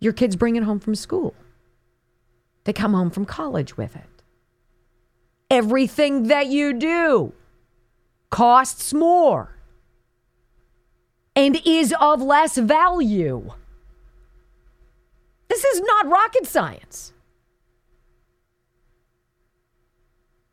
Your 0.00 0.12
kids 0.12 0.36
bring 0.36 0.56
it 0.56 0.62
home 0.62 0.80
from 0.80 0.94
school. 0.94 1.34
They 2.64 2.72
come 2.72 2.94
home 2.94 3.10
from 3.10 3.24
college 3.24 3.76
with 3.76 3.96
it. 3.96 4.13
Everything 5.50 6.24
that 6.28 6.46
you 6.46 6.72
do 6.72 7.32
costs 8.30 8.92
more 8.92 9.56
and 11.36 11.60
is 11.64 11.94
of 12.00 12.22
less 12.22 12.56
value. 12.56 13.50
This 15.48 15.64
is 15.64 15.80
not 15.80 16.08
rocket 16.08 16.46
science. 16.46 17.12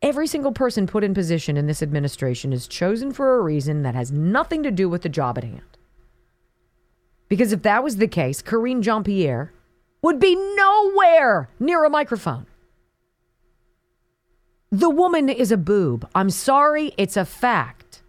Every 0.00 0.26
single 0.26 0.52
person 0.52 0.88
put 0.88 1.04
in 1.04 1.14
position 1.14 1.56
in 1.56 1.66
this 1.66 1.82
administration 1.82 2.52
is 2.52 2.66
chosen 2.66 3.12
for 3.12 3.36
a 3.36 3.40
reason 3.40 3.82
that 3.82 3.94
has 3.94 4.10
nothing 4.10 4.64
to 4.64 4.72
do 4.72 4.88
with 4.88 5.02
the 5.02 5.08
job 5.08 5.38
at 5.38 5.44
hand. 5.44 5.78
Because 7.28 7.52
if 7.52 7.62
that 7.62 7.84
was 7.84 7.96
the 7.96 8.08
case, 8.08 8.42
Karine 8.42 8.82
Jean 8.82 9.04
Pierre 9.04 9.52
would 10.02 10.18
be 10.18 10.34
nowhere 10.34 11.48
near 11.60 11.84
a 11.84 11.90
microphone. 11.90 12.46
The 14.72 14.88
woman 14.88 15.28
is 15.28 15.52
a 15.52 15.58
boob. 15.58 16.08
I'm 16.14 16.30
sorry, 16.30 16.94
it's 16.96 17.18
a 17.18 17.26
fact. 17.26 18.02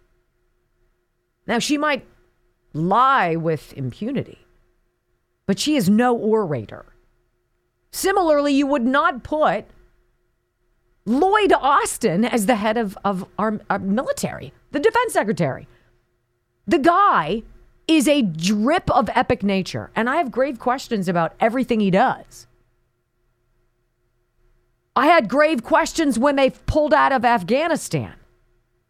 Now, 1.46 1.58
she 1.58 1.76
might 1.76 2.06
lie 2.72 3.36
with 3.36 3.74
impunity, 3.74 4.38
but 5.46 5.58
she 5.58 5.76
is 5.76 5.90
no 5.90 6.16
orator. 6.16 6.86
Similarly, 7.92 8.54
you 8.54 8.66
would 8.66 8.86
not 8.86 9.22
put 9.22 9.66
Lloyd 11.04 11.52
Austin 11.52 12.24
as 12.24 12.46
the 12.46 12.56
head 12.56 12.78
of, 12.78 12.96
of 13.04 13.26
our, 13.38 13.60
our 13.68 13.78
military, 13.78 14.54
the 14.72 14.80
defense 14.80 15.12
secretary. 15.12 15.68
The 16.66 16.78
guy 16.78 17.42
is 17.86 18.08
a 18.08 18.22
drip 18.22 18.90
of 18.90 19.10
epic 19.14 19.42
nature, 19.42 19.90
and 19.94 20.08
I 20.08 20.16
have 20.16 20.32
grave 20.32 20.58
questions 20.58 21.08
about 21.08 21.34
everything 21.38 21.80
he 21.80 21.90
does. 21.90 22.46
I 24.96 25.06
had 25.06 25.28
grave 25.28 25.62
questions 25.62 26.18
when 26.18 26.36
they 26.36 26.50
pulled 26.50 26.94
out 26.94 27.12
of 27.12 27.24
Afghanistan. 27.24 28.14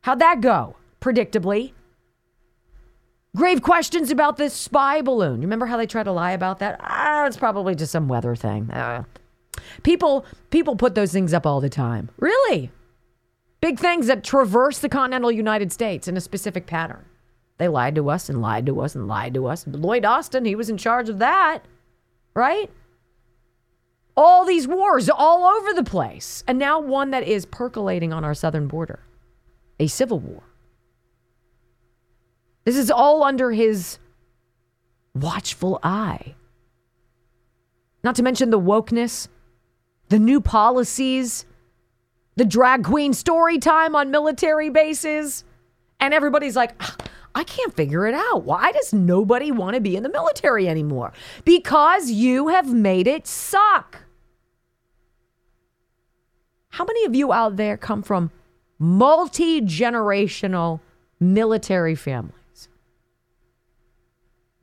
How'd 0.02 0.18
that 0.18 0.40
go? 0.40 0.76
Predictably. 1.00 1.72
Grave 3.36 3.62
questions 3.62 4.10
about 4.10 4.36
this 4.36 4.52
spy 4.54 5.00
balloon. 5.00 5.36
You 5.36 5.46
remember 5.46 5.66
how 5.66 5.76
they 5.76 5.86
tried 5.86 6.04
to 6.04 6.12
lie 6.12 6.32
about 6.32 6.58
that? 6.60 6.78
Ah, 6.80 7.26
it's 7.26 7.36
probably 7.36 7.74
just 7.74 7.90
some 7.90 8.06
weather 8.06 8.36
thing. 8.36 8.70
Uh, 8.70 9.04
people, 9.82 10.24
people 10.50 10.76
put 10.76 10.94
those 10.94 11.12
things 11.12 11.32
up 11.34 11.46
all 11.46 11.60
the 11.60 11.70
time. 11.70 12.10
Really? 12.18 12.70
Big 13.60 13.78
things 13.78 14.06
that 14.06 14.22
traverse 14.22 14.78
the 14.78 14.90
continental 14.90 15.32
United 15.32 15.72
States 15.72 16.06
in 16.06 16.16
a 16.16 16.20
specific 16.20 16.66
pattern. 16.66 17.06
They 17.56 17.66
lied 17.66 17.94
to 17.94 18.10
us 18.10 18.28
and 18.28 18.42
lied 18.42 18.66
to 18.66 18.80
us 18.80 18.94
and 18.94 19.08
lied 19.08 19.34
to 19.34 19.46
us. 19.46 19.66
Lloyd 19.66 20.04
Austin, 20.04 20.44
he 20.44 20.54
was 20.54 20.68
in 20.68 20.76
charge 20.76 21.08
of 21.08 21.18
that, 21.18 21.60
right? 22.34 22.70
All 24.16 24.44
these 24.44 24.68
wars 24.68 25.08
all 25.10 25.44
over 25.44 25.72
the 25.72 25.82
place. 25.82 26.44
And 26.46 26.58
now 26.58 26.80
one 26.80 27.10
that 27.10 27.26
is 27.26 27.46
percolating 27.46 28.12
on 28.12 28.24
our 28.24 28.34
southern 28.34 28.68
border 28.68 29.00
a 29.80 29.88
civil 29.88 30.20
war. 30.20 30.42
This 32.64 32.76
is 32.76 32.90
all 32.90 33.24
under 33.24 33.50
his 33.50 33.98
watchful 35.14 35.80
eye. 35.82 36.34
Not 38.02 38.14
to 38.16 38.22
mention 38.22 38.50
the 38.50 38.60
wokeness, 38.60 39.28
the 40.08 40.18
new 40.18 40.40
policies, 40.40 41.44
the 42.36 42.44
drag 42.44 42.84
queen 42.84 43.12
story 43.12 43.58
time 43.58 43.94
on 43.96 44.10
military 44.10 44.70
bases. 44.70 45.44
And 46.00 46.12
everybody's 46.12 46.56
like, 46.56 46.74
ah, 46.80 46.96
I 47.34 47.44
can't 47.44 47.74
figure 47.74 48.06
it 48.06 48.14
out. 48.14 48.44
Why 48.44 48.72
does 48.72 48.92
nobody 48.92 49.50
want 49.50 49.74
to 49.74 49.80
be 49.80 49.96
in 49.96 50.02
the 50.02 50.08
military 50.08 50.68
anymore? 50.68 51.12
Because 51.44 52.10
you 52.10 52.48
have 52.48 52.72
made 52.72 53.06
it 53.06 53.26
suck. 53.26 54.03
How 56.74 56.84
many 56.84 57.04
of 57.04 57.14
you 57.14 57.32
out 57.32 57.56
there 57.56 57.76
come 57.76 58.02
from 58.02 58.30
multi 58.78 59.60
generational 59.60 60.80
military 61.20 61.94
families? 61.94 62.34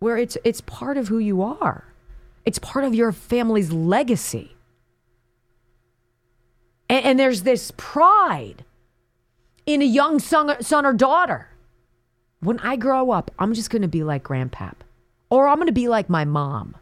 where 0.01 0.17
it's 0.17 0.35
it's 0.43 0.61
part 0.61 0.97
of 0.97 1.07
who 1.07 1.19
you 1.19 1.41
are. 1.43 1.85
It's 2.43 2.57
part 2.59 2.83
of 2.83 2.95
your 2.95 3.11
family's 3.11 3.71
legacy. 3.71 4.55
And, 6.89 7.05
and 7.05 7.19
there's 7.19 7.43
this 7.43 7.71
pride 7.77 8.65
in 9.67 9.83
a 9.83 9.85
young 9.85 10.17
son, 10.17 10.61
son 10.61 10.87
or 10.87 10.93
daughter. 10.93 11.49
When 12.39 12.57
I 12.59 12.77
grow 12.77 13.11
up, 13.11 13.29
I'm 13.37 13.53
just 13.53 13.69
going 13.69 13.83
to 13.83 13.87
be 13.87 14.03
like 14.03 14.23
Grandpap, 14.23 14.77
or 15.29 15.47
I'm 15.47 15.57
going 15.57 15.67
to 15.67 15.71
be 15.71 15.87
like 15.87 16.09
my 16.09 16.25
mom, 16.25 16.75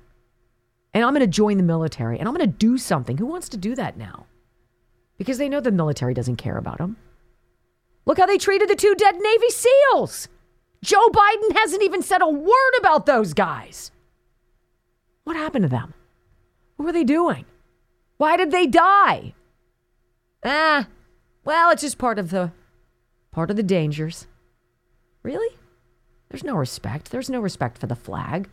and 0.94 1.04
I'm 1.04 1.14
going 1.14 1.20
to 1.20 1.28
join 1.28 1.58
the 1.58 1.64
military, 1.64 2.18
and 2.18 2.28
I'm 2.28 2.34
going 2.34 2.50
to 2.50 2.58
do 2.58 2.78
something. 2.78 3.18
Who 3.18 3.26
wants 3.26 3.50
to 3.50 3.58
do 3.58 3.76
that 3.76 3.98
now? 3.98 4.28
Because 5.20 5.38
they 5.38 5.50
know 5.50 5.60
the 5.60 5.72
military 5.72 6.16
doesn't 6.16 6.38
care 6.38 6.58
about 6.58 6.80
them. 6.80 6.98
Look 8.08 8.18
how 8.18 8.26
they 8.26 8.40
treated 8.40 8.70
the 8.70 8.76
two 8.76 8.96
dead 8.96 9.16
Navy 9.16 9.50
SEALs. 9.50 10.30
Joe 10.84 11.10
Biden 11.10 11.56
hasn't 11.56 11.84
even 11.84 12.02
said 12.02 12.24
a 12.24 12.28
word 12.28 12.74
about 12.80 13.06
those 13.06 13.36
guys. 13.36 13.92
What 15.26 15.36
happened 15.36 15.64
to 15.64 15.70
them? 15.70 15.94
What 16.78 16.86
were 16.86 16.92
they 16.92 17.04
doing? 17.04 17.46
Why 18.18 18.38
did 18.38 18.50
they 18.50 18.66
die? 18.66 19.34
Ah, 20.44 20.88
well, 21.44 21.70
it's 21.70 21.82
just 21.82 21.98
part 21.98 22.18
of 22.18 22.32
the 22.32 22.52
part 23.32 23.52
of 23.52 23.58
the 23.58 23.64
dangers. 23.64 24.26
Really? 25.22 25.58
There's 26.30 26.44
no 26.44 26.56
respect. 26.56 27.12
There's 27.12 27.30
no 27.30 27.42
respect 27.42 27.78
for 27.78 27.88
the 27.88 27.96
flag. 27.96 28.50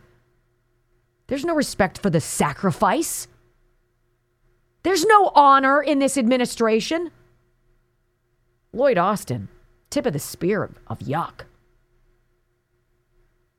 There's 1.27 1.45
no 1.45 1.55
respect 1.55 1.97
for 1.97 2.09
the 2.09 2.21
sacrifice. 2.21 3.27
There's 4.83 5.05
no 5.05 5.31
honor 5.35 5.81
in 5.81 5.99
this 5.99 6.17
administration. 6.17 7.11
Lloyd 8.73 8.97
Austin, 8.97 9.49
tip 9.89 10.05
of 10.05 10.13
the 10.13 10.19
spear 10.19 10.63
of, 10.63 10.75
of 10.87 10.99
yuck. 10.99 11.41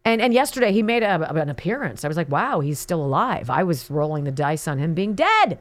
And 0.05 0.23
and 0.23 0.33
yesterday 0.33 0.73
he 0.73 0.83
made 0.83 1.03
a, 1.03 1.31
an 1.35 1.51
appearance. 1.51 2.03
I 2.03 2.09
was 2.09 2.17
like, 2.17 2.31
wow, 2.31 2.61
he's 2.61 2.79
still 2.79 3.05
alive. 3.05 3.51
I 3.51 3.63
was 3.63 3.91
rolling 3.91 4.25
the 4.25 4.31
dice 4.31 4.67
on 4.67 4.79
him 4.79 4.95
being 4.95 5.15
dead. 5.15 5.59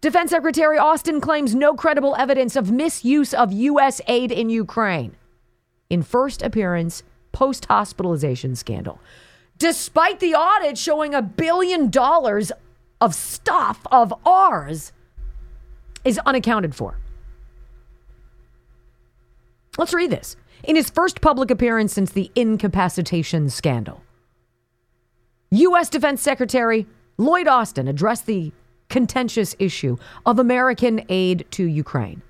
Defense 0.00 0.30
Secretary 0.30 0.78
Austin 0.78 1.20
claims 1.20 1.54
no 1.54 1.74
credible 1.74 2.14
evidence 2.16 2.54
of 2.56 2.70
misuse 2.70 3.34
of 3.34 3.52
U.S. 3.52 4.00
aid 4.06 4.30
in 4.30 4.50
Ukraine. 4.50 5.16
In 5.90 6.02
first 6.02 6.42
appearance, 6.42 7.02
post 7.32 7.64
hospitalization 7.64 8.54
scandal. 8.54 9.00
Despite 9.58 10.20
the 10.20 10.34
audit 10.34 10.76
showing 10.78 11.14
a 11.14 11.22
billion 11.22 11.90
dollars 11.90 12.52
of 13.04 13.14
stuff 13.14 13.86
of 13.92 14.14
ours 14.24 14.92
is 16.06 16.18
unaccounted 16.24 16.74
for. 16.74 16.98
Let's 19.76 19.92
read 19.92 20.10
this 20.10 20.36
in 20.62 20.74
his 20.74 20.88
first 20.88 21.20
public 21.20 21.50
appearance 21.50 21.92
since 21.92 22.12
the 22.12 22.30
incapacitation 22.34 23.50
scandal. 23.50 24.02
U.S. 25.50 25.90
Defense 25.90 26.22
Secretary 26.22 26.86
Lloyd 27.18 27.46
Austin 27.46 27.88
addressed 27.88 28.24
the 28.24 28.52
contentious 28.88 29.54
issue 29.58 29.98
of 30.24 30.38
American 30.38 31.04
aid 31.10 31.46
to 31.50 31.64
Ukraine. 31.64 32.22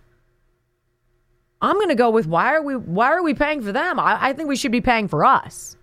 I'm 1.63 1.77
going 1.77 1.89
to 1.89 1.95
go 1.95 2.11
with 2.11 2.27
why 2.27 2.53
are 2.53 2.63
we 2.63 2.75
why 2.75 3.13
are 3.13 3.23
we 3.23 3.33
paying 3.33 3.63
for 3.63 3.71
them? 3.71 4.01
I, 4.01 4.19
I 4.21 4.33
think 4.33 4.49
we 4.49 4.57
should 4.57 4.73
be 4.73 4.81
paying 4.81 5.07
for 5.07 5.25
us. 5.25 5.77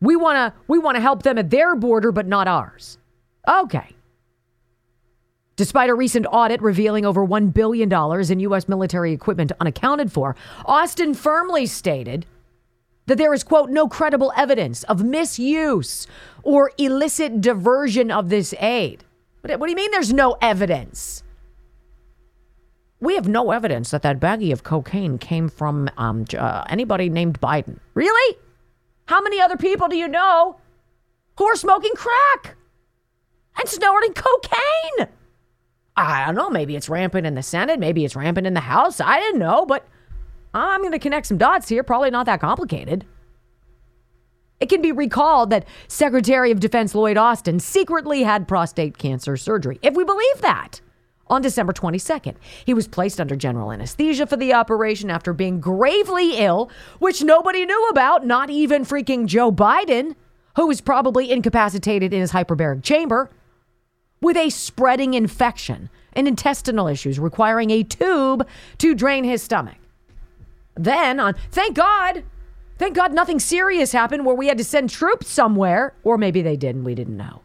We 0.00 0.16
want 0.16 0.36
to 0.36 0.60
we 0.68 0.78
want 0.78 0.96
to 0.96 1.00
help 1.00 1.22
them 1.22 1.38
at 1.38 1.50
their 1.50 1.74
border, 1.76 2.12
but 2.12 2.26
not 2.26 2.48
ours. 2.48 2.98
Okay. 3.48 3.94
Despite 5.56 5.90
a 5.90 5.94
recent 5.94 6.24
audit 6.30 6.62
revealing 6.62 7.04
over 7.04 7.26
$1 7.26 7.52
billion 7.52 7.92
in 8.30 8.40
U.S. 8.40 8.68
military 8.68 9.12
equipment 9.12 9.50
unaccounted 9.58 10.12
for, 10.12 10.36
Austin 10.64 11.14
firmly 11.14 11.66
stated 11.66 12.26
that 13.06 13.18
there 13.18 13.34
is, 13.34 13.42
quote, 13.42 13.68
no 13.68 13.88
credible 13.88 14.32
evidence 14.36 14.84
of 14.84 15.02
misuse 15.02 16.06
or 16.44 16.70
illicit 16.78 17.40
diversion 17.40 18.12
of 18.12 18.28
this 18.28 18.54
aid. 18.60 19.02
What, 19.40 19.60
do 19.60 19.70
you 19.70 19.74
mean 19.74 19.90
there's 19.90 20.12
no 20.12 20.36
evidence? 20.40 21.24
We 23.00 23.16
have 23.16 23.26
no 23.26 23.50
evidence 23.50 23.90
that 23.90 24.02
that 24.02 24.20
baggie 24.20 24.52
of 24.52 24.62
cocaine 24.62 25.18
came 25.18 25.48
from 25.48 25.88
um, 25.96 26.24
uh, 26.36 26.64
anybody 26.68 27.08
named 27.08 27.40
Biden. 27.40 27.78
Really? 27.94 28.38
How 29.08 29.22
many 29.22 29.40
other 29.40 29.56
people 29.56 29.88
do 29.88 29.96
you 29.96 30.06
know 30.06 30.60
who 31.38 31.46
are 31.46 31.56
smoking 31.56 31.92
crack 31.94 32.56
and 33.58 33.66
snorting 33.66 34.12
cocaine? 34.12 35.08
I 35.96 36.26
don't 36.26 36.34
know. 36.34 36.50
Maybe 36.50 36.76
it's 36.76 36.90
rampant 36.90 37.26
in 37.26 37.34
the 37.34 37.42
Senate. 37.42 37.80
Maybe 37.80 38.04
it's 38.04 38.14
rampant 38.14 38.46
in 38.46 38.52
the 38.52 38.60
House. 38.60 39.00
I 39.00 39.18
didn't 39.18 39.40
know, 39.40 39.64
but 39.64 39.88
I'm 40.52 40.80
going 40.82 40.92
to 40.92 40.98
connect 40.98 41.26
some 41.26 41.38
dots 41.38 41.70
here. 41.70 41.82
Probably 41.82 42.10
not 42.10 42.26
that 42.26 42.42
complicated. 42.42 43.06
It 44.60 44.68
can 44.68 44.82
be 44.82 44.92
recalled 44.92 45.48
that 45.50 45.66
Secretary 45.88 46.50
of 46.50 46.60
Defense 46.60 46.94
Lloyd 46.94 47.16
Austin 47.16 47.60
secretly 47.60 48.24
had 48.24 48.46
prostate 48.46 48.98
cancer 48.98 49.38
surgery, 49.38 49.78
if 49.80 49.94
we 49.94 50.04
believe 50.04 50.42
that, 50.42 50.82
on 51.30 51.42
December 51.42 51.72
22nd. 51.72 52.34
He 52.64 52.74
was 52.74 52.88
placed 52.88 53.20
under 53.20 53.36
general 53.36 53.72
anesthesia 53.72 54.26
for 54.26 54.36
the 54.36 54.54
operation 54.54 55.10
after 55.10 55.32
being 55.32 55.60
gravely 55.60 56.38
ill, 56.38 56.70
which 56.98 57.22
nobody 57.22 57.64
knew 57.66 57.88
about, 57.88 58.26
not 58.26 58.50
even 58.50 58.84
freaking 58.84 59.26
Joe 59.26 59.52
Biden, 59.52 60.14
who 60.56 60.66
was 60.66 60.80
probably 60.80 61.30
incapacitated 61.30 62.12
in 62.12 62.20
his 62.20 62.32
hyperbaric 62.32 62.82
chamber 62.82 63.30
with 64.20 64.36
a 64.36 64.50
spreading 64.50 65.14
infection 65.14 65.90
and 66.14 66.26
intestinal 66.26 66.88
issues, 66.88 67.18
requiring 67.18 67.70
a 67.70 67.82
tube 67.82 68.46
to 68.78 68.94
drain 68.94 69.24
his 69.24 69.42
stomach. 69.42 69.76
Then, 70.74 71.20
on 71.20 71.34
thank 71.50 71.76
God, 71.76 72.24
thank 72.78 72.94
God 72.94 73.12
nothing 73.12 73.38
serious 73.38 73.92
happened 73.92 74.24
where 74.24 74.34
we 74.34 74.48
had 74.48 74.58
to 74.58 74.64
send 74.64 74.90
troops 74.90 75.28
somewhere, 75.28 75.94
or 76.02 76.18
maybe 76.18 76.42
they 76.42 76.56
didn't, 76.56 76.84
we 76.84 76.94
didn't 76.94 77.16
know. 77.16 77.42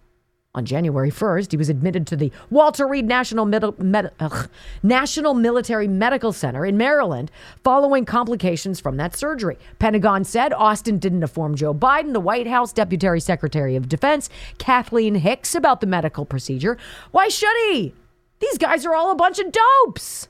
On 0.55 0.65
January 0.65 1.09
1st, 1.09 1.49
he 1.49 1.57
was 1.57 1.67
admitted 1.69 2.05
to 2.05 2.15
the 2.15 2.31
Walter 2.51 2.87
Reed 2.87 3.07
National, 3.07 3.43
Mid- 3.43 3.79
Med- 3.79 4.11
ugh, 4.19 4.47
National 4.83 5.33
Military 5.33 5.87
Medical 5.87 6.31
Center 6.31 6.63
in 6.63 6.77
Maryland 6.77 7.31
following 7.63 8.05
complications 8.05 8.79
from 8.79 8.97
that 8.97 9.15
surgery. 9.15 9.57
Pentagon 9.79 10.23
said 10.23 10.53
Austin 10.53 10.99
didn't 10.99 11.23
inform 11.23 11.55
Joe 11.55 11.73
Biden, 11.73 12.13
the 12.13 12.19
White 12.19 12.45
House 12.45 12.71
Deputy 12.71 13.19
Secretary 13.19 13.75
of 13.75 13.89
Defense, 13.89 14.29
Kathleen 14.59 15.15
Hicks, 15.15 15.55
about 15.55 15.81
the 15.81 15.87
medical 15.87 16.23
procedure. 16.23 16.77
Why 17.09 17.29
should 17.29 17.57
he? 17.71 17.95
These 18.39 18.59
guys 18.59 18.85
are 18.85 18.93
all 18.93 19.09
a 19.09 19.15
bunch 19.15 19.39
of 19.39 19.51
dopes. 19.51 20.27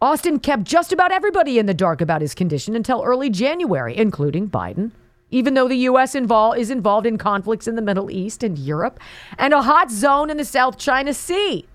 Austin 0.00 0.38
kept 0.38 0.64
just 0.64 0.90
about 0.90 1.12
everybody 1.12 1.58
in 1.58 1.66
the 1.66 1.74
dark 1.74 2.00
about 2.00 2.22
his 2.22 2.34
condition 2.34 2.74
until 2.74 3.02
early 3.02 3.28
January, 3.28 3.94
including 3.94 4.48
Biden 4.48 4.92
even 5.34 5.54
though 5.54 5.66
the 5.66 5.74
U.S. 5.74 6.14
Invol- 6.14 6.56
is 6.56 6.70
involved 6.70 7.06
in 7.06 7.18
conflicts 7.18 7.66
in 7.66 7.74
the 7.74 7.82
Middle 7.82 8.08
East 8.08 8.44
and 8.44 8.56
Europe 8.56 9.00
and 9.36 9.52
a 9.52 9.62
hot 9.62 9.90
zone 9.90 10.30
in 10.30 10.36
the 10.36 10.44
South 10.44 10.78
China 10.78 11.12
Sea. 11.12 11.66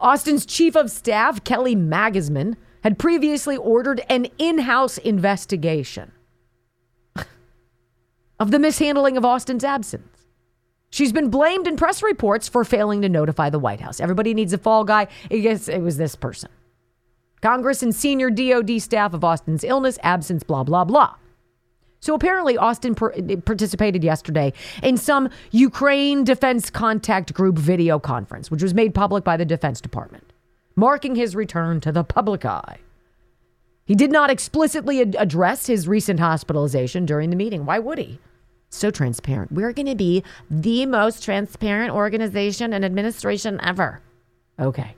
Austin's 0.00 0.46
chief 0.46 0.74
of 0.74 0.90
staff, 0.90 1.44
Kelly 1.44 1.76
Magsamen, 1.76 2.56
had 2.82 2.98
previously 2.98 3.58
ordered 3.58 4.00
an 4.08 4.28
in 4.38 4.60
house 4.60 4.96
investigation 4.96 6.12
of 8.40 8.50
the 8.50 8.58
mishandling 8.58 9.18
of 9.18 9.24
Austin's 9.24 9.64
absence. 9.64 10.08
She's 10.88 11.12
been 11.12 11.28
blamed 11.28 11.66
in 11.66 11.76
press 11.76 12.02
reports 12.02 12.48
for 12.48 12.64
failing 12.64 13.02
to 13.02 13.08
notify 13.10 13.50
the 13.50 13.58
White 13.58 13.82
House. 13.82 14.00
Everybody 14.00 14.32
needs 14.32 14.54
a 14.54 14.58
fall 14.58 14.84
guy. 14.84 15.08
I 15.30 15.38
guess 15.38 15.68
it 15.68 15.80
was 15.80 15.98
this 15.98 16.16
person. 16.16 16.48
Congress 17.42 17.82
and 17.82 17.94
senior 17.94 18.30
DOD 18.30 18.80
staff 18.80 19.12
of 19.12 19.24
Austin's 19.24 19.62
illness, 19.62 19.98
absence, 20.02 20.42
blah, 20.42 20.64
blah, 20.64 20.84
blah. 20.84 21.16
So 22.00 22.14
apparently, 22.14 22.56
Austin 22.56 22.94
participated 22.94 24.04
yesterday 24.04 24.52
in 24.82 24.96
some 24.96 25.28
Ukraine 25.50 26.24
Defense 26.24 26.70
Contact 26.70 27.32
Group 27.32 27.58
video 27.58 27.98
conference, 27.98 28.50
which 28.50 28.62
was 28.62 28.74
made 28.74 28.94
public 28.94 29.24
by 29.24 29.36
the 29.36 29.44
Defense 29.44 29.80
Department, 29.80 30.32
marking 30.76 31.16
his 31.16 31.34
return 31.34 31.80
to 31.80 31.90
the 31.90 32.04
public 32.04 32.44
eye. 32.44 32.78
He 33.86 33.94
did 33.94 34.10
not 34.10 34.30
explicitly 34.30 35.00
ad- 35.00 35.16
address 35.18 35.66
his 35.66 35.88
recent 35.88 36.20
hospitalization 36.20 37.06
during 37.06 37.30
the 37.30 37.36
meeting. 37.36 37.64
Why 37.64 37.78
would 37.78 37.98
he? 37.98 38.18
So 38.68 38.90
transparent. 38.90 39.52
We're 39.52 39.72
going 39.72 39.86
to 39.86 39.94
be 39.94 40.24
the 40.50 40.86
most 40.86 41.22
transparent 41.22 41.92
organization 41.92 42.72
and 42.72 42.84
administration 42.84 43.60
ever. 43.62 44.02
Okay. 44.58 44.96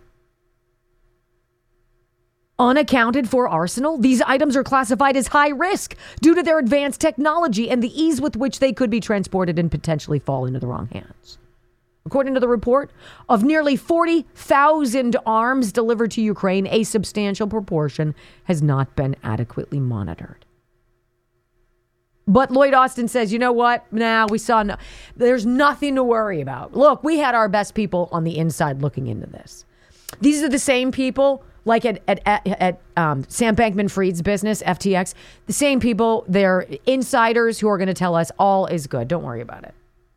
Unaccounted 2.58 3.28
for 3.28 3.48
arsenal. 3.48 3.98
These 3.98 4.22
items 4.22 4.56
are 4.56 4.64
classified 4.64 5.16
as 5.16 5.28
high 5.28 5.48
risk 5.48 5.96
due 6.20 6.34
to 6.34 6.42
their 6.42 6.58
advanced 6.58 7.00
technology 7.00 7.70
and 7.70 7.82
the 7.82 8.00
ease 8.00 8.20
with 8.20 8.36
which 8.36 8.58
they 8.58 8.72
could 8.72 8.90
be 8.90 9.00
transported 9.00 9.58
and 9.58 9.70
potentially 9.70 10.18
fall 10.18 10.46
into 10.46 10.60
the 10.60 10.66
wrong 10.66 10.88
hands. 10.88 11.38
According 12.04 12.34
to 12.34 12.40
the 12.40 12.48
report, 12.48 12.90
of 13.28 13.44
nearly 13.44 13.76
40,000 13.76 15.16
arms 15.24 15.72
delivered 15.72 16.10
to 16.12 16.22
Ukraine, 16.22 16.66
a 16.66 16.82
substantial 16.82 17.46
proportion 17.46 18.14
has 18.44 18.60
not 18.60 18.96
been 18.96 19.14
adequately 19.22 19.78
monitored. 19.78 20.44
But 22.26 22.50
Lloyd 22.50 22.74
Austin 22.74 23.08
says, 23.08 23.32
you 23.32 23.38
know 23.38 23.52
what? 23.52 23.90
Now 23.92 24.26
nah, 24.26 24.32
we 24.32 24.38
saw 24.38 24.62
no, 24.62 24.76
there's 25.16 25.44
nothing 25.44 25.96
to 25.96 26.04
worry 26.04 26.40
about. 26.40 26.72
Look, 26.72 27.02
we 27.02 27.18
had 27.18 27.34
our 27.34 27.48
best 27.48 27.74
people 27.74 28.08
on 28.12 28.24
the 28.24 28.36
inside 28.38 28.80
looking 28.80 29.06
into 29.06 29.26
this. 29.26 29.64
These 30.20 30.42
are 30.42 30.48
the 30.48 30.58
same 30.58 30.92
people 30.92 31.44
like 31.64 31.84
at 31.84 32.02
at, 32.08 32.20
at, 32.26 32.46
at 32.46 32.80
um, 32.96 33.24
Sam 33.28 33.56
Bankman 33.56 33.90
Fried's 33.90 34.22
business, 34.22 34.62
FTX, 34.62 35.14
the 35.46 35.52
same 35.52 35.80
people, 35.80 36.24
they're 36.28 36.66
insiders 36.86 37.60
who 37.60 37.68
are 37.68 37.78
going 37.78 37.88
to 37.88 37.94
tell 37.94 38.14
us 38.14 38.30
all 38.38 38.66
is 38.66 38.86
good. 38.86 39.08
Don't 39.08 39.22
worry 39.22 39.40
about 39.40 39.64
it. 39.64 39.74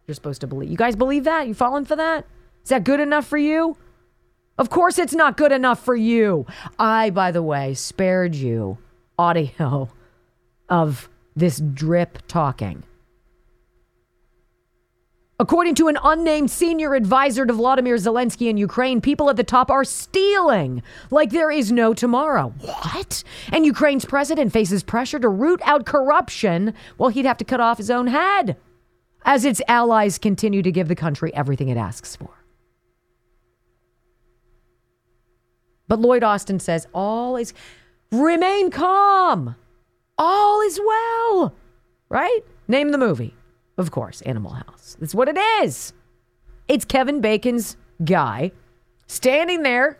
You're 0.07 0.15
supposed 0.15 0.41
to 0.41 0.47
believe. 0.47 0.69
You 0.69 0.77
guys 0.77 0.95
believe 0.95 1.23
that? 1.23 1.47
You 1.47 1.53
falling 1.53 1.85
for 1.85 1.95
that? 1.95 2.25
Is 2.63 2.69
that 2.69 2.83
good 2.83 2.99
enough 2.99 3.27
for 3.27 3.37
you? 3.37 3.77
Of 4.57 4.69
course, 4.69 4.97
it's 4.97 5.13
not 5.13 5.35
good 5.35 5.51
enough 5.51 5.83
for 5.83 5.95
you. 5.95 6.45
I, 6.79 7.09
by 7.09 7.31
the 7.31 7.43
way, 7.43 7.73
spared 7.73 8.35
you 8.35 8.77
audio 9.19 9.89
of 10.69 11.09
this 11.35 11.59
drip 11.59 12.19
talking. 12.27 12.83
According 15.37 15.75
to 15.75 15.89
an 15.89 15.97
unnamed 16.01 16.49
senior 16.49 16.93
advisor 16.95 17.45
to 17.45 17.51
Vladimir 17.51 17.95
Zelensky 17.95 18.49
in 18.49 18.55
Ukraine, 18.55 19.01
people 19.01 19.29
at 19.29 19.35
the 19.35 19.43
top 19.43 19.69
are 19.69 19.83
stealing 19.83 20.81
like 21.11 21.31
there 21.31 21.51
is 21.51 21.73
no 21.73 21.93
tomorrow. 21.93 22.53
What? 22.61 23.21
And 23.51 23.65
Ukraine's 23.65 24.05
president 24.05 24.53
faces 24.53 24.81
pressure 24.81 25.19
to 25.19 25.27
root 25.27 25.59
out 25.65 25.85
corruption. 25.85 26.73
Well, 26.97 27.09
he'd 27.09 27.25
have 27.25 27.37
to 27.37 27.43
cut 27.43 27.59
off 27.59 27.77
his 27.77 27.91
own 27.91 28.07
head 28.07 28.55
as 29.25 29.43
its 29.43 29.61
allies 29.67 30.17
continue 30.17 30.61
to 30.61 30.71
give 30.71 30.87
the 30.87 30.95
country 30.95 31.33
everything 31.33 31.67
it 31.67 31.77
asks 31.77 32.15
for. 32.15 32.29
But 35.89 35.99
Lloyd 35.99 36.23
Austin 36.23 36.61
says 36.61 36.87
all 36.93 37.35
is 37.35 37.53
remain 38.09 38.71
calm. 38.71 39.57
All 40.17 40.61
is 40.61 40.79
well. 40.79 41.53
Right? 42.07 42.39
Name 42.69 42.91
the 42.91 42.97
movie. 42.97 43.35
Of 43.77 43.91
course, 43.91 44.21
Animal 44.21 44.51
House. 44.53 44.95
That's 44.99 45.15
what 45.15 45.27
it 45.27 45.37
is. 45.63 45.93
It's 46.67 46.85
Kevin 46.85 47.21
Bacon's 47.21 47.77
guy 48.03 48.51
standing 49.07 49.63
there 49.63 49.99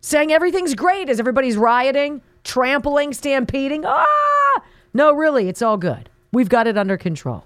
saying 0.00 0.32
everything's 0.32 0.74
great 0.74 1.08
as 1.08 1.18
everybody's 1.18 1.56
rioting, 1.56 2.22
trampling, 2.44 3.12
stampeding. 3.12 3.84
Ah! 3.86 4.62
No, 4.92 5.12
really, 5.12 5.48
it's 5.48 5.62
all 5.62 5.76
good. 5.76 6.08
We've 6.32 6.48
got 6.48 6.66
it 6.66 6.78
under 6.78 6.96
control. 6.96 7.44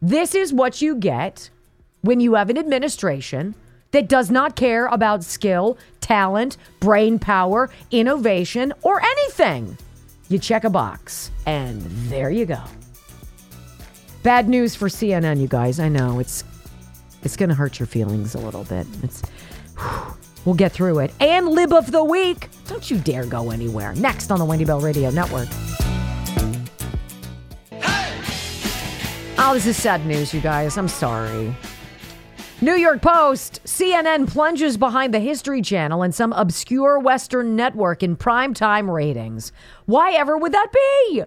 This 0.00 0.34
is 0.34 0.52
what 0.52 0.82
you 0.82 0.96
get 0.96 1.50
when 2.00 2.20
you 2.20 2.34
have 2.34 2.50
an 2.50 2.58
administration 2.58 3.54
that 3.92 4.08
does 4.08 4.30
not 4.30 4.56
care 4.56 4.86
about 4.86 5.22
skill, 5.22 5.78
talent, 6.00 6.56
brain 6.80 7.18
power, 7.18 7.70
innovation, 7.90 8.72
or 8.82 9.00
anything. 9.00 9.76
You 10.28 10.38
check 10.38 10.64
a 10.64 10.70
box, 10.70 11.30
and 11.46 11.82
there 12.08 12.30
you 12.30 12.46
go. 12.46 12.62
Bad 14.22 14.48
news 14.48 14.76
for 14.76 14.88
CNN, 14.88 15.40
you 15.40 15.48
guys. 15.48 15.80
I 15.80 15.88
know 15.88 16.20
it's 16.20 16.44
it's 17.24 17.36
going 17.36 17.48
to 17.48 17.54
hurt 17.56 17.80
your 17.80 17.88
feelings 17.88 18.34
a 18.34 18.38
little 18.38 18.62
bit. 18.64 18.86
It's 19.02 19.22
whew, 19.76 20.14
we'll 20.44 20.54
get 20.54 20.70
through 20.70 21.00
it. 21.00 21.12
And 21.18 21.48
lib 21.48 21.72
of 21.72 21.90
the 21.90 22.04
week. 22.04 22.48
Don't 22.66 22.88
you 22.88 22.98
dare 22.98 23.26
go 23.26 23.50
anywhere. 23.50 23.94
Next 23.96 24.30
on 24.30 24.38
the 24.38 24.44
Wendy 24.44 24.64
Bell 24.64 24.80
Radio 24.80 25.10
Network. 25.10 25.48
Oh, 29.38 29.54
this 29.54 29.66
is 29.66 29.76
sad 29.76 30.06
news, 30.06 30.32
you 30.32 30.40
guys. 30.40 30.78
I'm 30.78 30.86
sorry. 30.86 31.52
New 32.60 32.74
York 32.74 33.02
Post 33.02 33.60
CNN 33.64 34.28
plunges 34.28 34.76
behind 34.76 35.12
the 35.12 35.18
History 35.18 35.62
Channel 35.62 36.02
and 36.02 36.14
some 36.14 36.32
obscure 36.34 36.96
Western 37.00 37.56
network 37.56 38.04
in 38.04 38.16
primetime 38.16 38.88
ratings. 38.92 39.50
Why 39.86 40.12
ever 40.12 40.38
would 40.38 40.52
that 40.52 40.68
be? 40.72 41.24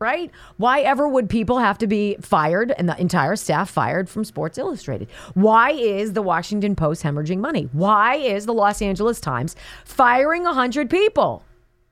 Right? 0.00 0.30
Why 0.56 0.80
ever 0.80 1.06
would 1.06 1.28
people 1.28 1.58
have 1.58 1.76
to 1.76 1.86
be 1.86 2.16
fired 2.22 2.70
and 2.78 2.88
the 2.88 2.98
entire 2.98 3.36
staff 3.36 3.68
fired 3.68 4.08
from 4.08 4.24
Sports 4.24 4.56
Illustrated? 4.56 5.08
Why 5.34 5.72
is 5.72 6.14
the 6.14 6.22
Washington 6.22 6.74
Post 6.74 7.02
hemorrhaging 7.02 7.40
money? 7.40 7.68
Why 7.72 8.14
is 8.14 8.46
the 8.46 8.54
Los 8.54 8.80
Angeles 8.80 9.20
Times 9.20 9.56
firing 9.84 10.44
100 10.44 10.88
people? 10.88 11.44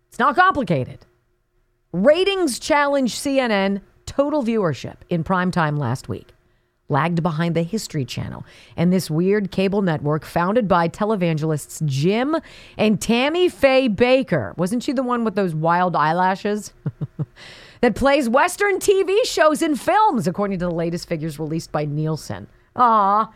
It's 0.08 0.18
not 0.18 0.36
complicated. 0.36 1.04
Ratings 1.92 2.58
challenge 2.58 3.14
CNN 3.14 3.82
total 4.06 4.42
viewership 4.42 4.96
in 5.10 5.22
primetime 5.22 5.78
last 5.78 6.08
week 6.08 6.28
lagged 6.88 7.22
behind 7.22 7.54
the 7.54 7.62
History 7.62 8.06
Channel 8.06 8.42
and 8.74 8.90
this 8.90 9.10
weird 9.10 9.50
cable 9.50 9.82
network 9.82 10.24
founded 10.24 10.66
by 10.66 10.88
televangelists 10.88 11.84
Jim 11.84 12.36
and 12.78 13.02
Tammy 13.02 13.50
Faye 13.50 13.90
Bakker. 13.90 14.56
Wasn't 14.56 14.82
she 14.82 14.92
the 14.92 15.02
one 15.02 15.24
with 15.24 15.34
those 15.34 15.54
wild 15.54 15.94
eyelashes? 15.94 16.72
that 17.80 17.94
plays 17.94 18.28
Western 18.28 18.78
TV 18.78 19.24
shows 19.24 19.62
and 19.62 19.80
films, 19.80 20.26
according 20.26 20.58
to 20.58 20.66
the 20.66 20.70
latest 20.70 21.08
figures 21.08 21.38
released 21.38 21.72
by 21.72 21.84
Nielsen. 21.84 22.46
Ah, 22.76 23.32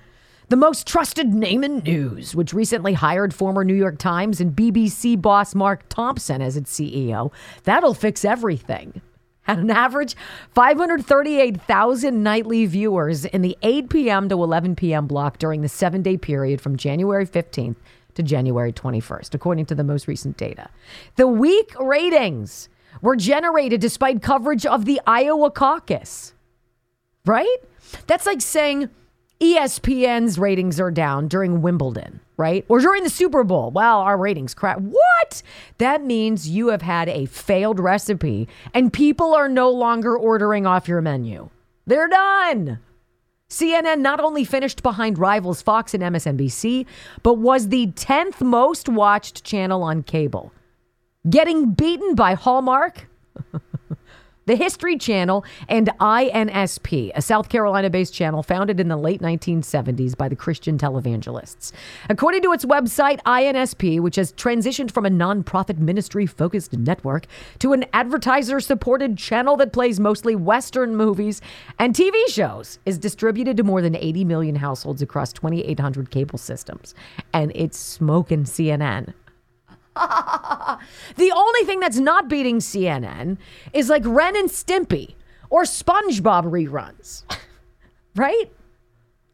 the 0.49 0.57
most 0.57 0.87
trusted 0.87 1.33
name 1.33 1.65
in 1.65 1.79
news, 1.79 2.35
which 2.35 2.53
recently 2.53 2.93
hired 2.93 3.33
former 3.33 3.65
New 3.65 3.75
York 3.75 3.99
Times 3.99 4.41
and 4.41 4.55
BBC 4.55 5.21
boss 5.21 5.55
Mark 5.55 5.89
Thompson 5.89 6.43
as 6.43 6.57
its 6.57 6.79
CEO. 6.79 7.33
That'll 7.65 7.95
fix 7.95 8.25
everything 8.25 9.01
had 9.43 9.59
an 9.59 9.71
average 9.71 10.17
538,000 10.55 12.23
nightly 12.23 12.67
viewers 12.67 13.25
in 13.25 13.43
the 13.43 13.57
8 13.63 13.91
p.m. 13.91 14.29
to 14.29 14.35
11 14.35 14.77
p.m. 14.77 15.07
block 15.07 15.39
during 15.39 15.63
the 15.63 15.69
seven 15.69 16.03
day 16.03 16.17
period 16.17 16.61
from 16.61 16.77
January 16.77 17.27
15th 17.27 17.77
to 18.15 18.23
January 18.23 18.73
21st, 18.73 19.35
according 19.35 19.67
to 19.67 19.75
the 19.75 19.85
most 19.85 20.07
recent 20.07 20.37
data. 20.37 20.69
The 21.17 21.27
week 21.27 21.75
ratings 21.81 22.69
were 23.01 23.17
generated 23.17 23.81
despite 23.81 24.23
coverage 24.23 24.67
of 24.67 24.85
the 24.85 25.01
Iowa 25.07 25.51
caucus, 25.51 26.35
right? 27.25 27.57
That's 28.07 28.27
like 28.27 28.41
saying 28.41 28.91
ESPN's 29.41 30.39
ratings 30.39 30.79
are 30.79 30.91
down 30.91 31.29
during 31.29 31.63
Wimbledon 31.63 32.21
right? 32.43 32.65
Or 32.69 32.81
during 32.81 33.05
the 33.05 33.11
Super 33.11 33.45
Bowl. 33.45 33.71
Well, 33.71 34.01
our 34.01 34.17
ratings 34.17 34.53
crap. 34.53 34.81
What? 34.81 35.43
That 35.79 36.05
means 36.05 36.49
you 36.49 36.69
have 36.69 36.83
had 36.83 37.09
a 37.09 37.27
failed 37.27 37.79
recipe 37.79 38.49
and 38.75 38.93
people 38.93 39.33
are 39.33 39.49
no 39.49 39.71
longer 39.71 40.17
ordering 40.17 40.67
off 40.67 40.89
your 40.89 41.01
menu. 41.01 41.51
They're 41.87 42.09
done. 42.09 42.81
CNN 43.49 44.01
not 44.01 44.19
only 44.19 44.45
finished 44.45 44.83
behind 44.83 45.19
rivals 45.19 45.63
Fox 45.63 45.95
and 45.95 46.03
MSNBC, 46.03 46.85
but 47.23 47.35
was 47.35 47.69
the 47.69 47.89
10th 47.89 48.41
most 48.41 48.89
watched 48.89 49.45
channel 49.45 49.85
on 49.85 50.03
cable, 50.03 50.53
getting 51.29 51.73
beaten 51.73 52.15
by 52.15 52.35
Hallmark. 52.35 53.09
The 54.45 54.57
History 54.57 54.99
Channel 54.99 55.45
and 55.69 55.89
INSP, 56.01 57.13
a 57.15 57.23
South 57.23 57.49
Carolina 57.49 57.89
based 57.91 58.13
channel 58.13 58.43
founded 58.43 58.81
in 58.81 58.89
the 58.89 58.97
late 58.97 59.21
1970s 59.21 60.17
by 60.17 60.29
the 60.29 60.35
Christian 60.35 60.77
televangelists. 60.77 61.71
According 62.11 62.43
to 62.43 62.53
its 62.53 62.65
website, 62.65 63.21
INSP, 63.23 64.01
which 64.01 64.17
has 64.17 64.33
transitioned 64.33 64.91
from 64.91 65.07
a 65.07 65.11
nonprofit 65.11 65.79
ministry 65.79 66.27
focused 66.27 66.73
network 66.73 67.27
to 67.61 67.73
an 67.73 67.85
advertiser 67.93 68.59
supported 68.59 69.17
channel 69.17 69.57
that 69.59 69.73
plays 69.73 70.01
mostly 70.01 70.35
Western 70.35 70.97
movies 70.97 71.41
and 71.79 71.95
TV 71.95 72.13
shows, 72.27 72.81
is 72.85 72.99
distributed 72.99 73.57
to 73.59 73.63
more 73.63 73.81
than 73.81 73.95
80 73.95 74.25
million 74.25 74.57
households 74.57 75.03
across 75.03 75.33
2,800 75.33 76.11
cable 76.11 76.39
systems. 76.39 76.97
And 77.33 77.53
it's 77.55 77.79
smoking 77.79 78.43
CNN. 78.43 79.15
the 81.17 81.33
only 81.35 81.65
thing 81.65 81.81
that's 81.81 81.99
not 81.99 82.29
beating 82.29 82.59
CNN 82.59 83.39
is 83.73 83.89
like 83.89 84.03
Ren 84.05 84.37
and 84.37 84.49
Stimpy 84.49 85.15
or 85.51 85.65
SpongeBob 85.65 86.45
reruns. 86.45 87.25
right? 88.17 88.51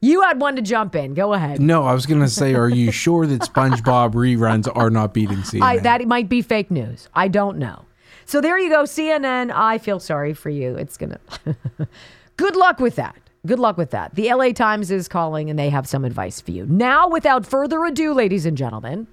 You 0.00 0.22
had 0.22 0.40
one 0.40 0.56
to 0.56 0.62
jump 0.62 0.94
in. 0.94 1.14
Go 1.14 1.32
ahead. 1.32 1.60
No, 1.60 1.84
I 1.84 1.92
was 1.92 2.06
going 2.06 2.20
to 2.20 2.28
say, 2.28 2.54
are 2.54 2.68
you 2.68 2.92
sure 2.92 3.26
that 3.26 3.40
SpongeBob 3.42 4.12
reruns 4.12 4.70
are 4.76 4.90
not 4.90 5.12
beating 5.12 5.38
CNN? 5.38 5.62
I, 5.62 5.78
that 5.78 6.06
might 6.06 6.28
be 6.28 6.42
fake 6.42 6.70
news. 6.70 7.08
I 7.14 7.28
don't 7.28 7.58
know. 7.58 7.84
So 8.24 8.40
there 8.40 8.58
you 8.58 8.68
go, 8.68 8.82
CNN. 8.82 9.50
I 9.52 9.78
feel 9.78 9.98
sorry 9.98 10.34
for 10.34 10.50
you. 10.50 10.76
It's 10.76 10.96
going 10.96 11.16
to. 11.46 11.88
Good 12.36 12.56
luck 12.56 12.78
with 12.78 12.96
that. 12.96 13.16
Good 13.46 13.58
luck 13.58 13.76
with 13.76 13.90
that. 13.90 14.14
The 14.14 14.32
LA 14.32 14.50
Times 14.50 14.90
is 14.90 15.08
calling 15.08 15.48
and 15.50 15.58
they 15.58 15.70
have 15.70 15.88
some 15.88 16.04
advice 16.04 16.40
for 16.40 16.50
you. 16.50 16.66
Now, 16.66 17.08
without 17.08 17.46
further 17.46 17.84
ado, 17.84 18.12
ladies 18.12 18.44
and 18.46 18.56
gentlemen, 18.56 19.06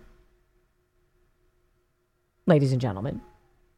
ladies 2.46 2.72
and 2.72 2.82
gentlemen. 2.82 3.22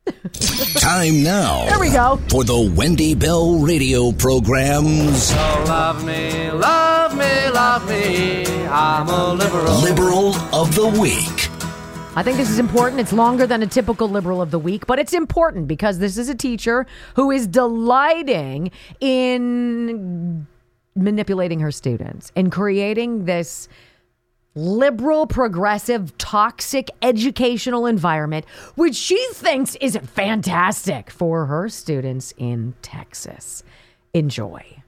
Time 0.76 1.24
now. 1.24 1.66
There 1.66 1.80
we 1.80 1.90
go. 1.90 2.18
For 2.30 2.44
the 2.44 2.74
Wendy 2.76 3.14
Bell 3.14 3.60
radio 3.60 4.12
programs. 4.12 5.24
So 5.24 5.36
love 5.36 6.06
me, 6.06 6.52
love 6.52 7.18
me, 7.18 7.50
love 7.50 7.90
me. 7.90 8.46
I'm 8.68 9.10
a 9.10 9.34
liberal. 9.34 9.74
Liberal 9.82 10.36
of 10.54 10.74
the 10.76 10.88
Week. 11.00 11.50
I 12.16 12.24
think 12.24 12.38
this 12.38 12.50
is 12.50 12.58
important. 12.58 13.00
It's 13.00 13.14
longer 13.14 13.46
than 13.46 13.62
a 13.62 13.68
typical 13.68 14.10
liberal 14.10 14.42
of 14.42 14.50
the 14.50 14.58
week, 14.58 14.88
but 14.88 14.98
it's 14.98 15.14
important 15.14 15.68
because 15.68 16.00
this 16.00 16.18
is 16.18 16.30
a 16.30 16.36
teacher 16.36 16.88
who 17.16 17.30
is 17.30 17.46
delighting 17.46 18.72
in 19.00 20.48
manipulating 20.96 21.60
her 21.60 21.72
students 21.72 22.32
and 22.36 22.52
creating 22.52 23.26
this 23.26 23.68
liberal, 24.58 25.28
progressive, 25.28 26.17
toxic 26.17 26.89
educational 27.02 27.86
environment, 27.86 28.46
which 28.76 28.96
she 28.96 29.24
thinks 29.34 29.76
is 29.76 29.98
fantastic 30.04 31.10
for 31.12 31.46
her 31.46 31.70
students 31.70 32.34
in 32.38 32.74
Texas. 32.82 33.63
Enjoy. 34.13 34.84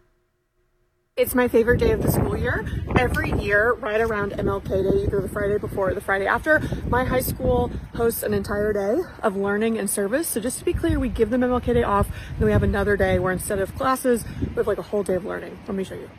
It's 1.20 1.36
my 1.36 1.50
favorite 1.50 1.82
day 1.82 1.92
of 1.92 2.02
the 2.02 2.10
school 2.10 2.38
year. 2.38 2.66
Every 2.96 3.34
year, 3.34 3.74
right 3.74 4.00
around 4.00 4.32
MLK 4.32 4.70
Day, 4.70 5.04
either 5.04 5.20
the 5.20 5.28
Friday 5.28 5.58
before 5.58 5.90
or 5.90 5.94
the 5.94 6.00
Friday 6.00 6.26
after, 6.26 6.62
my 6.88 7.04
high 7.04 7.20
school 7.20 7.70
hosts 7.94 8.24
an 8.24 8.34
entire 8.34 8.72
day 8.72 9.02
of 9.22 9.36
learning 9.36 9.78
and 9.78 9.90
service. 9.90 10.30
So 10.30 10.40
just 10.40 10.60
to 10.60 10.66
be 10.66 10.72
clear, 10.72 10.98
we 10.98 11.10
give 11.10 11.30
them 11.30 11.42
MLK 11.42 11.74
Day 11.74 11.84
off, 11.84 12.08
and 12.08 12.40
then 12.40 12.46
we 12.46 12.54
have 12.54 12.64
another 12.64 12.96
day 12.96 13.20
where 13.20 13.34
instead 13.34 13.60
of 13.60 13.76
classes, 13.76 14.24
we 14.40 14.56
have 14.56 14.68
like 14.68 14.78
a 14.78 14.82
whole 14.82 15.04
day 15.04 15.16
of 15.16 15.26
learning. 15.26 15.60
Let 15.68 15.76
me 15.76 15.84
show 15.84 15.96
you. 15.96 16.10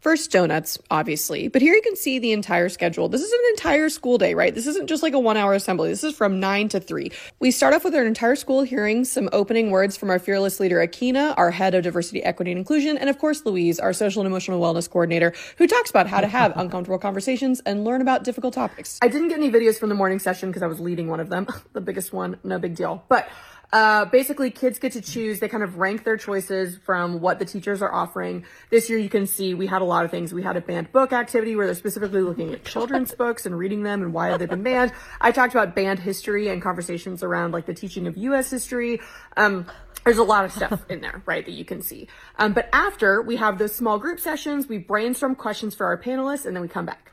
First, 0.00 0.32
donuts, 0.32 0.78
obviously, 0.90 1.48
but 1.48 1.60
here 1.60 1.74
you 1.74 1.82
can 1.82 1.94
see 1.94 2.18
the 2.18 2.32
entire 2.32 2.70
schedule. 2.70 3.10
This 3.10 3.20
is 3.20 3.30
an 3.30 3.40
entire 3.50 3.90
school 3.90 4.16
day, 4.16 4.32
right? 4.32 4.54
This 4.54 4.66
isn't 4.66 4.86
just 4.86 5.02
like 5.02 5.12
a 5.12 5.18
one 5.18 5.36
hour 5.36 5.52
assembly. 5.52 5.90
This 5.90 6.02
is 6.02 6.14
from 6.14 6.40
9 6.40 6.70
to 6.70 6.80
3. 6.80 7.12
We 7.38 7.50
start 7.50 7.74
off 7.74 7.84
with 7.84 7.94
our 7.94 8.02
entire 8.02 8.34
school 8.34 8.62
hearing 8.62 9.04
some 9.04 9.28
opening 9.30 9.70
words 9.70 9.98
from 9.98 10.08
our 10.08 10.18
fearless 10.18 10.58
leader, 10.58 10.78
Akina, 10.78 11.34
our 11.36 11.50
head 11.50 11.74
of 11.74 11.82
diversity, 11.82 12.22
equity, 12.22 12.50
and 12.50 12.58
inclusion, 12.58 12.96
and 12.96 13.10
of 13.10 13.18
course, 13.18 13.44
Louise, 13.44 13.78
our 13.78 13.92
social 13.92 14.22
and 14.22 14.26
emotional 14.26 14.58
wellness 14.58 14.88
coordinator, 14.88 15.34
who 15.58 15.66
talks 15.66 15.90
about 15.90 16.06
how 16.06 16.22
to 16.22 16.28
have 16.28 16.52
uncomfortable 16.56 16.98
conversations 16.98 17.60
and 17.66 17.84
learn 17.84 18.00
about 18.00 18.24
difficult 18.24 18.54
topics. 18.54 18.98
I 19.02 19.08
didn't 19.08 19.28
get 19.28 19.36
any 19.36 19.50
videos 19.50 19.78
from 19.78 19.90
the 19.90 19.94
morning 19.94 20.18
session 20.18 20.48
because 20.48 20.62
I 20.62 20.66
was 20.66 20.80
leading 20.80 21.08
one 21.08 21.20
of 21.20 21.28
them, 21.28 21.46
the 21.74 21.82
biggest 21.82 22.10
one, 22.10 22.38
no 22.42 22.58
big 22.58 22.74
deal. 22.74 23.04
But 23.10 23.28
uh, 23.72 24.04
basically, 24.06 24.50
kids 24.50 24.78
get 24.78 24.92
to 24.92 25.00
choose. 25.00 25.38
They 25.38 25.48
kind 25.48 25.62
of 25.62 25.78
rank 25.78 26.04
their 26.04 26.16
choices 26.16 26.76
from 26.78 27.20
what 27.20 27.38
the 27.38 27.44
teachers 27.44 27.82
are 27.82 27.92
offering. 27.92 28.44
This 28.70 28.90
year, 28.90 28.98
you 28.98 29.08
can 29.08 29.26
see 29.26 29.54
we 29.54 29.66
had 29.66 29.80
a 29.80 29.84
lot 29.84 30.04
of 30.04 30.10
things. 30.10 30.34
We 30.34 30.42
had 30.42 30.56
a 30.56 30.60
banned 30.60 30.90
book 30.92 31.12
activity 31.12 31.54
where 31.54 31.66
they're 31.66 31.74
specifically 31.74 32.22
looking 32.22 32.52
at 32.52 32.64
children's 32.64 33.14
books 33.14 33.46
and 33.46 33.56
reading 33.56 33.84
them 33.84 34.02
and 34.02 34.12
why 34.12 34.28
have 34.28 34.40
they 34.40 34.46
been 34.46 34.62
banned. 34.62 34.92
I 35.20 35.30
talked 35.30 35.54
about 35.54 35.76
banned 35.76 36.00
history 36.00 36.48
and 36.48 36.60
conversations 36.60 37.22
around 37.22 37.52
like 37.52 37.66
the 37.66 37.74
teaching 37.74 38.06
of 38.06 38.16
U.S. 38.16 38.50
history. 38.50 39.00
Um, 39.36 39.66
there's 40.04 40.18
a 40.18 40.24
lot 40.24 40.44
of 40.44 40.52
stuff 40.52 40.84
in 40.88 41.00
there, 41.00 41.22
right, 41.26 41.44
that 41.44 41.52
you 41.52 41.64
can 41.64 41.82
see. 41.82 42.08
Um, 42.38 42.52
but 42.52 42.68
after 42.72 43.22
we 43.22 43.36
have 43.36 43.58
those 43.58 43.74
small 43.74 43.98
group 43.98 44.18
sessions, 44.18 44.66
we 44.66 44.78
brainstorm 44.78 45.34
questions 45.34 45.74
for 45.74 45.86
our 45.86 45.98
panelists, 45.98 46.46
and 46.46 46.56
then 46.56 46.62
we 46.62 46.68
come 46.68 46.86
back. 46.86 47.12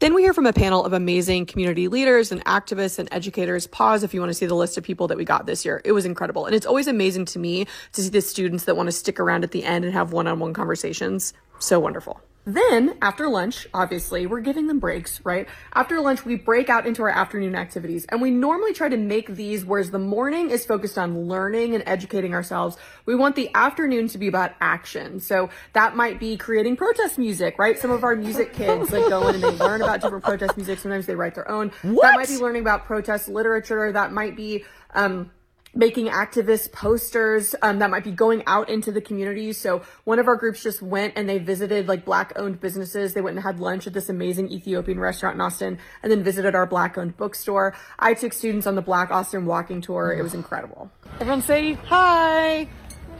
Then 0.00 0.14
we 0.14 0.22
hear 0.22 0.32
from 0.32 0.46
a 0.46 0.52
panel 0.52 0.84
of 0.84 0.92
amazing 0.92 1.46
community 1.46 1.88
leaders 1.88 2.30
and 2.30 2.44
activists 2.44 3.00
and 3.00 3.08
educators. 3.10 3.66
Pause 3.66 4.04
if 4.04 4.14
you 4.14 4.20
want 4.20 4.30
to 4.30 4.34
see 4.34 4.46
the 4.46 4.54
list 4.54 4.78
of 4.78 4.84
people 4.84 5.08
that 5.08 5.18
we 5.18 5.24
got 5.24 5.46
this 5.46 5.64
year. 5.64 5.80
It 5.84 5.90
was 5.90 6.04
incredible. 6.04 6.46
And 6.46 6.54
it's 6.54 6.66
always 6.66 6.86
amazing 6.86 7.24
to 7.26 7.40
me 7.40 7.66
to 7.94 8.02
see 8.02 8.08
the 8.08 8.20
students 8.20 8.64
that 8.64 8.76
want 8.76 8.86
to 8.86 8.92
stick 8.92 9.18
around 9.18 9.42
at 9.42 9.50
the 9.50 9.64
end 9.64 9.84
and 9.84 9.92
have 9.92 10.12
one 10.12 10.28
on 10.28 10.38
one 10.38 10.54
conversations. 10.54 11.32
So 11.58 11.80
wonderful. 11.80 12.20
Then, 12.48 12.96
after 13.02 13.28
lunch, 13.28 13.66
obviously, 13.74 14.24
we're 14.24 14.40
giving 14.40 14.68
them 14.68 14.78
breaks, 14.78 15.22
right? 15.22 15.46
After 15.74 16.00
lunch, 16.00 16.24
we 16.24 16.36
break 16.36 16.70
out 16.70 16.86
into 16.86 17.02
our 17.02 17.10
afternoon 17.10 17.54
activities. 17.54 18.06
And 18.06 18.22
we 18.22 18.30
normally 18.30 18.72
try 18.72 18.88
to 18.88 18.96
make 18.96 19.28
these, 19.34 19.66
whereas 19.66 19.90
the 19.90 19.98
morning 19.98 20.48
is 20.48 20.64
focused 20.64 20.96
on 20.96 21.28
learning 21.28 21.74
and 21.74 21.84
educating 21.86 22.32
ourselves, 22.32 22.78
we 23.04 23.14
want 23.14 23.36
the 23.36 23.50
afternoon 23.54 24.08
to 24.08 24.16
be 24.16 24.28
about 24.28 24.52
action. 24.62 25.20
So 25.20 25.50
that 25.74 25.94
might 25.94 26.18
be 26.18 26.38
creating 26.38 26.76
protest 26.76 27.18
music, 27.18 27.58
right? 27.58 27.78
Some 27.78 27.90
of 27.90 28.02
our 28.02 28.16
music 28.16 28.54
kids 28.54 28.92
like 28.92 29.10
go 29.10 29.28
in 29.28 29.34
and 29.34 29.44
they 29.44 29.50
learn 29.50 29.82
about 29.82 30.00
different 30.00 30.24
protest 30.24 30.56
music. 30.56 30.78
Sometimes 30.78 31.04
they 31.04 31.16
write 31.16 31.34
their 31.34 31.50
own. 31.50 31.70
What? 31.82 32.02
That 32.02 32.16
might 32.16 32.28
be 32.28 32.38
learning 32.38 32.62
about 32.62 32.86
protest 32.86 33.28
literature. 33.28 33.92
That 33.92 34.10
might 34.10 34.36
be, 34.36 34.64
um, 34.94 35.30
making 35.78 36.08
activist 36.08 36.72
posters 36.72 37.54
um, 37.62 37.78
that 37.78 37.88
might 37.88 38.02
be 38.02 38.10
going 38.10 38.42
out 38.46 38.68
into 38.68 38.90
the 38.90 39.00
community. 39.00 39.52
So 39.52 39.82
one 40.04 40.18
of 40.18 40.26
our 40.26 40.34
groups 40.34 40.62
just 40.62 40.82
went 40.82 41.14
and 41.16 41.28
they 41.28 41.38
visited 41.38 41.86
like 41.86 42.04
black 42.04 42.32
owned 42.36 42.60
businesses. 42.60 43.14
They 43.14 43.20
went 43.20 43.36
and 43.36 43.44
had 43.44 43.60
lunch 43.60 43.86
at 43.86 43.92
this 43.92 44.08
amazing 44.08 44.50
Ethiopian 44.50 44.98
restaurant 44.98 45.36
in 45.36 45.40
Austin 45.40 45.78
and 46.02 46.10
then 46.10 46.24
visited 46.24 46.56
our 46.56 46.66
black 46.66 46.98
owned 46.98 47.16
bookstore. 47.16 47.76
I 47.98 48.14
took 48.14 48.32
students 48.32 48.66
on 48.66 48.74
the 48.74 48.82
Black 48.82 49.10
Austin 49.12 49.46
walking 49.46 49.80
tour. 49.80 50.12
It 50.12 50.22
was 50.22 50.34
incredible. 50.34 50.90
Everyone 51.20 51.42
say 51.42 51.74
hi. 51.74 52.68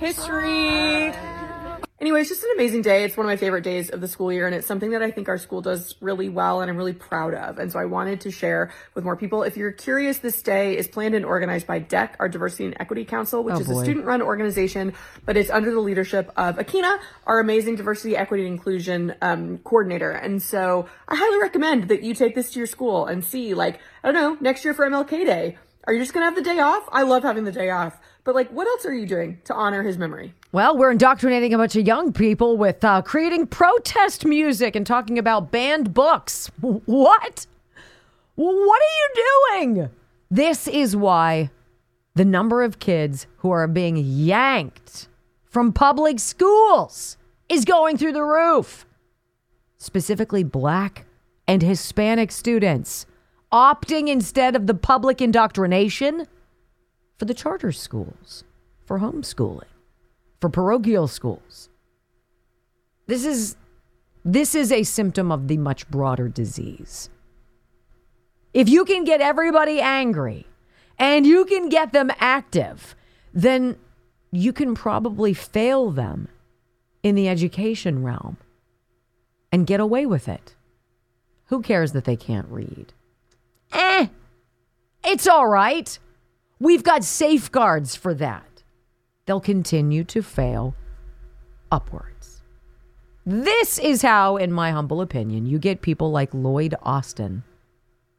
History. 0.00 1.12
Anyway, 2.00 2.20
it's 2.20 2.28
just 2.28 2.44
an 2.44 2.50
amazing 2.54 2.80
day. 2.80 3.02
It's 3.02 3.16
one 3.16 3.26
of 3.26 3.28
my 3.28 3.36
favorite 3.36 3.64
days 3.64 3.90
of 3.90 4.00
the 4.00 4.06
school 4.06 4.32
year, 4.32 4.46
and 4.46 4.54
it's 4.54 4.68
something 4.68 4.90
that 4.92 5.02
I 5.02 5.10
think 5.10 5.28
our 5.28 5.36
school 5.36 5.60
does 5.60 5.96
really 6.00 6.28
well 6.28 6.60
and 6.60 6.70
I'm 6.70 6.76
really 6.76 6.92
proud 6.92 7.34
of. 7.34 7.58
And 7.58 7.72
so 7.72 7.80
I 7.80 7.86
wanted 7.86 8.20
to 8.20 8.30
share 8.30 8.70
with 8.94 9.02
more 9.02 9.16
people. 9.16 9.42
If 9.42 9.56
you're 9.56 9.72
curious, 9.72 10.18
this 10.18 10.40
day 10.40 10.76
is 10.78 10.86
planned 10.86 11.16
and 11.16 11.24
organized 11.24 11.66
by 11.66 11.80
DEC, 11.80 12.10
our 12.20 12.28
Diversity 12.28 12.66
and 12.66 12.76
Equity 12.78 13.04
Council, 13.04 13.42
which 13.42 13.56
Oh, 13.56 13.60
is 13.60 13.66
boy. 13.66 13.80
a 13.80 13.82
student 13.82 14.06
run 14.06 14.22
organization, 14.22 14.92
but 15.24 15.36
it's 15.36 15.50
under 15.50 15.72
the 15.72 15.80
leadership 15.80 16.30
of 16.36 16.56
Akina, 16.56 17.00
our 17.26 17.40
amazing 17.40 17.74
diversity, 17.74 18.16
equity, 18.16 18.44
and 18.44 18.52
inclusion 18.54 19.16
um, 19.20 19.58
coordinator. 19.58 20.12
And 20.12 20.40
so 20.40 20.86
I 21.08 21.16
highly 21.16 21.38
recommend 21.40 21.88
that 21.88 22.04
you 22.04 22.14
take 22.14 22.36
this 22.36 22.52
to 22.52 22.60
your 22.60 22.68
school 22.68 23.06
and 23.06 23.24
see, 23.24 23.54
like, 23.54 23.80
I 24.04 24.12
don't 24.12 24.14
know, 24.14 24.36
next 24.40 24.64
year 24.64 24.72
for 24.72 24.86
MLK 24.88 25.26
Day. 25.26 25.58
Are 25.84 25.92
you 25.94 25.98
just 26.00 26.12
gonna 26.12 26.26
have 26.26 26.36
the 26.36 26.42
day 26.42 26.60
off? 26.60 26.88
I 26.92 27.02
love 27.02 27.22
having 27.24 27.42
the 27.44 27.50
day 27.52 27.70
off. 27.70 27.98
But 28.24 28.34
like, 28.34 28.50
what 28.50 28.66
else 28.66 28.84
are 28.84 28.94
you 28.94 29.06
doing 29.06 29.40
to 29.44 29.54
honor 29.54 29.82
his 29.82 29.96
memory? 29.96 30.34
Well, 30.52 30.76
we're 30.76 30.90
indoctrinating 30.90 31.54
a 31.54 31.58
bunch 31.58 31.76
of 31.76 31.86
young 31.86 32.12
people 32.12 32.56
with 32.56 32.84
uh, 32.84 33.02
creating 33.02 33.46
protest 33.46 34.24
music 34.24 34.76
and 34.76 34.86
talking 34.86 35.18
about 35.18 35.50
banned 35.50 35.94
books. 35.94 36.50
What? 36.60 37.46
What 38.34 38.82
are 38.82 38.94
you 38.96 39.64
doing? 39.74 39.90
This 40.30 40.68
is 40.68 40.94
why 40.94 41.50
the 42.14 42.24
number 42.24 42.62
of 42.62 42.78
kids 42.78 43.26
who 43.38 43.50
are 43.50 43.66
being 43.66 43.96
yanked 43.96 45.08
from 45.44 45.72
public 45.72 46.20
schools 46.20 47.16
is 47.48 47.64
going 47.64 47.96
through 47.96 48.12
the 48.12 48.22
roof. 48.22 48.86
Specifically, 49.78 50.44
black 50.44 51.06
and 51.46 51.62
Hispanic 51.62 52.30
students 52.30 53.06
opting 53.52 54.08
instead 54.08 54.54
of 54.54 54.66
the 54.66 54.74
public 54.74 55.20
indoctrination 55.22 56.26
for 57.18 57.24
the 57.24 57.34
charter 57.34 57.72
schools, 57.72 58.44
for 58.86 59.00
homeschooling 59.00 59.64
for 60.40 60.48
parochial 60.48 61.08
schools. 61.08 61.68
This 63.06 63.24
is 63.24 63.56
this 64.24 64.54
is 64.54 64.70
a 64.70 64.82
symptom 64.82 65.32
of 65.32 65.48
the 65.48 65.56
much 65.56 65.88
broader 65.88 66.28
disease. 66.28 67.08
If 68.52 68.68
you 68.68 68.84
can 68.84 69.04
get 69.04 69.20
everybody 69.20 69.80
angry 69.80 70.46
and 70.98 71.26
you 71.26 71.44
can 71.44 71.68
get 71.68 71.92
them 71.92 72.10
active, 72.18 72.94
then 73.32 73.76
you 74.30 74.52
can 74.52 74.74
probably 74.74 75.32
fail 75.32 75.90
them 75.90 76.28
in 77.02 77.14
the 77.14 77.28
education 77.28 78.02
realm 78.02 78.36
and 79.50 79.66
get 79.66 79.80
away 79.80 80.04
with 80.04 80.28
it. 80.28 80.54
Who 81.46 81.62
cares 81.62 81.92
that 81.92 82.04
they 82.04 82.16
can't 82.16 82.48
read? 82.50 82.92
Eh, 83.72 84.08
it's 85.04 85.26
all 85.26 85.46
right. 85.46 85.98
We've 86.60 86.82
got 86.82 87.04
safeguards 87.04 87.94
for 87.94 88.14
that 88.14 88.48
they'll 89.28 89.40
continue 89.40 90.02
to 90.02 90.22
fail 90.22 90.74
upwards. 91.70 92.42
This 93.26 93.78
is 93.78 94.00
how, 94.00 94.38
in 94.38 94.50
my 94.50 94.70
humble 94.70 95.02
opinion, 95.02 95.44
you 95.44 95.58
get 95.58 95.82
people 95.82 96.10
like 96.10 96.32
Lloyd 96.32 96.74
Austin 96.82 97.44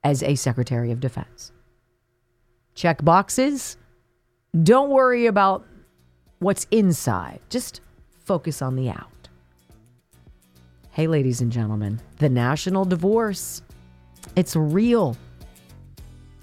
as 0.03 0.21
a 0.21 0.35
Secretary 0.35 0.91
of 0.91 0.99
Defense. 0.99 1.51
Check 2.75 3.03
boxes. 3.03 3.75
Don't 4.61 4.91
worry 4.91 5.25
about 5.25 5.65
what's 6.37 6.67
inside. 6.69 7.39
Just 7.49 7.81
focus 8.23 8.61
on 8.61 8.75
the 8.75 8.89
out. 8.89 9.29
Hey, 10.91 11.07
ladies 11.07 11.41
and 11.41 11.51
gentlemen, 11.51 12.01
the 12.19 12.29
national 12.29 12.85
divorce, 12.85 13.63
it's 14.35 14.55
real. 14.55 15.17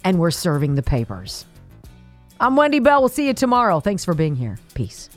And 0.02 0.18
we're 0.18 0.32
serving 0.32 0.74
the 0.74 0.82
papers. 0.82 1.46
I'm 2.40 2.56
Wendy 2.56 2.80
Bell. 2.80 3.00
We'll 3.00 3.08
see 3.08 3.26
you 3.26 3.34
tomorrow. 3.34 3.80
Thanks 3.80 4.04
for 4.04 4.14
being 4.14 4.36
here. 4.36 4.58
Peace. 4.74 5.08